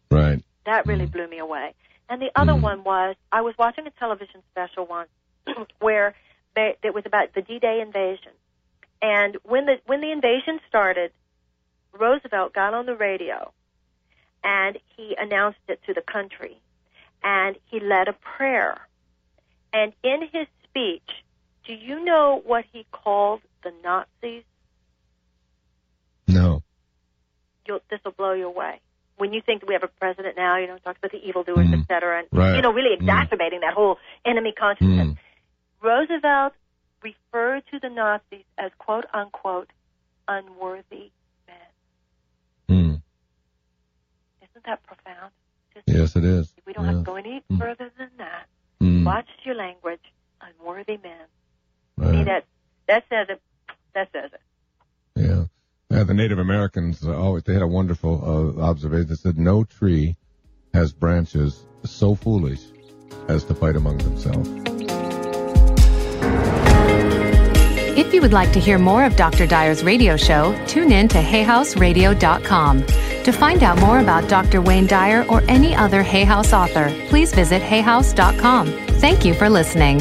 Right. 0.09 0.41
That 0.65 0.87
really 0.87 1.07
Mm. 1.07 1.11
blew 1.11 1.27
me 1.27 1.39
away. 1.39 1.73
And 2.07 2.21
the 2.21 2.31
other 2.35 2.53
Mm. 2.53 2.61
one 2.61 2.83
was 2.85 3.15
I 3.33 3.41
was 3.41 3.53
watching 3.57 3.85
a 3.87 3.91
television 3.91 4.43
special 4.51 4.85
once 4.85 5.09
where 5.79 6.13
they, 6.55 6.75
it 6.83 6.93
was 6.93 7.05
about 7.05 7.33
the 7.33 7.41
D-Day 7.41 7.81
invasion. 7.81 8.31
And 9.01 9.37
when 9.43 9.65
the 9.65 9.79
when 9.85 10.01
the 10.01 10.11
invasion 10.11 10.59
started, 10.67 11.11
Roosevelt 11.91 12.53
got 12.53 12.73
on 12.73 12.85
the 12.85 12.95
radio 12.95 13.51
and 14.43 14.77
he 14.95 15.15
announced 15.19 15.59
it 15.67 15.79
to 15.87 15.93
the 15.93 16.01
country. 16.01 16.57
And 17.23 17.55
he 17.71 17.79
led 17.79 18.07
a 18.07 18.13
prayer. 18.13 18.81
And 19.71 19.93
in 20.03 20.21
his 20.31 20.47
speech, 20.63 21.09
do 21.65 21.73
you 21.73 22.03
know 22.03 22.41
what 22.45 22.65
he 22.71 22.85
called 22.91 23.41
the 23.63 23.71
Nazis? 23.83 24.43
No. 26.27 26.61
You'll, 27.65 27.79
this 27.89 27.99
will 28.03 28.11
blow 28.11 28.33
you 28.33 28.47
away. 28.47 28.81
When 29.17 29.31
you 29.31 29.41
think 29.41 29.61
that 29.61 29.67
we 29.67 29.73
have 29.73 29.83
a 29.83 29.87
president 29.87 30.35
now, 30.35 30.57
you 30.57 30.67
know, 30.67 30.77
talks 30.79 30.97
about 30.97 31.11
the 31.11 31.25
evildoers, 31.25 31.67
Mm. 31.67 31.81
et 31.81 31.87
cetera, 31.87 32.19
and 32.19 32.27
Right. 32.31 32.55
you 32.55 32.61
know, 32.61 32.73
really 32.73 32.95
Mm. 32.95 33.01
exacerbating 33.01 33.61
that 33.61 33.73
whole 33.73 33.99
enemy 34.25 34.51
consciousness. 34.51 35.09
Mm. 35.09 35.17
Roosevelt 35.83 36.53
referred 37.03 37.63
to 37.71 37.79
the 37.79 37.89
Nazis 37.89 38.45
as 38.57 38.71
quote 38.77 39.05
unquote 39.13 39.69
unworthy 40.27 41.11
men. 41.47 42.69
Mm. 42.69 43.01
Isn't 44.41 44.65
that 44.65 44.81
profound? 44.83 45.31
Just, 45.73 45.87
Yes, 45.87 46.15
it 46.15 46.23
is. 46.23 46.53
We 46.65 46.71
don't 46.73 46.85
have 46.85 46.95
to 46.99 47.01
go 47.03 47.15
any 47.15 47.43
Mm. 47.51 47.59
further 47.59 47.91
than 47.97 48.09
that. 48.17 48.45
Mm. 48.81 49.05
Watch 49.05 49.27
your 49.43 49.55
language. 49.55 49.99
Unworthy 50.41 50.97
men. 50.97 51.27
See 51.99 52.23
that 52.25 52.45
that 52.87 53.03
says 53.09 53.27
it. 53.29 53.41
That 53.93 54.09
says 54.11 54.31
it. 54.33 54.41
Yeah. 55.15 55.45
Yeah, 55.89 56.03
the 56.03 56.13
Native 56.13 56.39
Americans 56.39 57.05
uh, 57.05 57.15
always 57.17 57.43
they 57.43 57.53
had 57.53 57.61
a 57.61 57.67
wonderful 57.67 58.57
uh, 58.59 58.61
observation. 58.61 59.07
They 59.07 59.15
said 59.15 59.37
no 59.37 59.63
tree 59.63 60.15
has 60.73 60.91
branches 60.91 61.63
so 61.85 62.15
foolish 62.15 62.61
as 63.27 63.43
to 63.45 63.53
fight 63.53 63.75
among 63.75 63.99
themselves. 63.99 64.49
If 68.13 68.17
you 68.17 68.21
would 68.21 68.31
like 68.31 68.53
to 68.53 68.59
hear 68.59 68.77
more 68.77 69.05
of 69.05 69.15
Dr. 69.15 69.47
Dyer's 69.47 69.83
radio 69.83 70.15
show, 70.15 70.55
tune 70.67 70.91
in 70.91 71.07
to 71.07 71.17
hayhouseradio.com. 71.17 72.85
To 72.85 73.31
find 73.31 73.63
out 73.63 73.79
more 73.79 74.01
about 74.01 74.29
Dr. 74.29 74.61
Wayne 74.61 74.85
Dyer 74.85 75.25
or 75.27 75.41
any 75.47 75.75
other 75.75 76.03
Hay 76.03 76.23
House 76.23 76.53
author, 76.53 76.93
please 77.09 77.33
visit 77.33 77.63
hayhouse.com. 77.63 78.67
Thank 78.99 79.25
you 79.25 79.33
for 79.33 79.49
listening. 79.49 79.99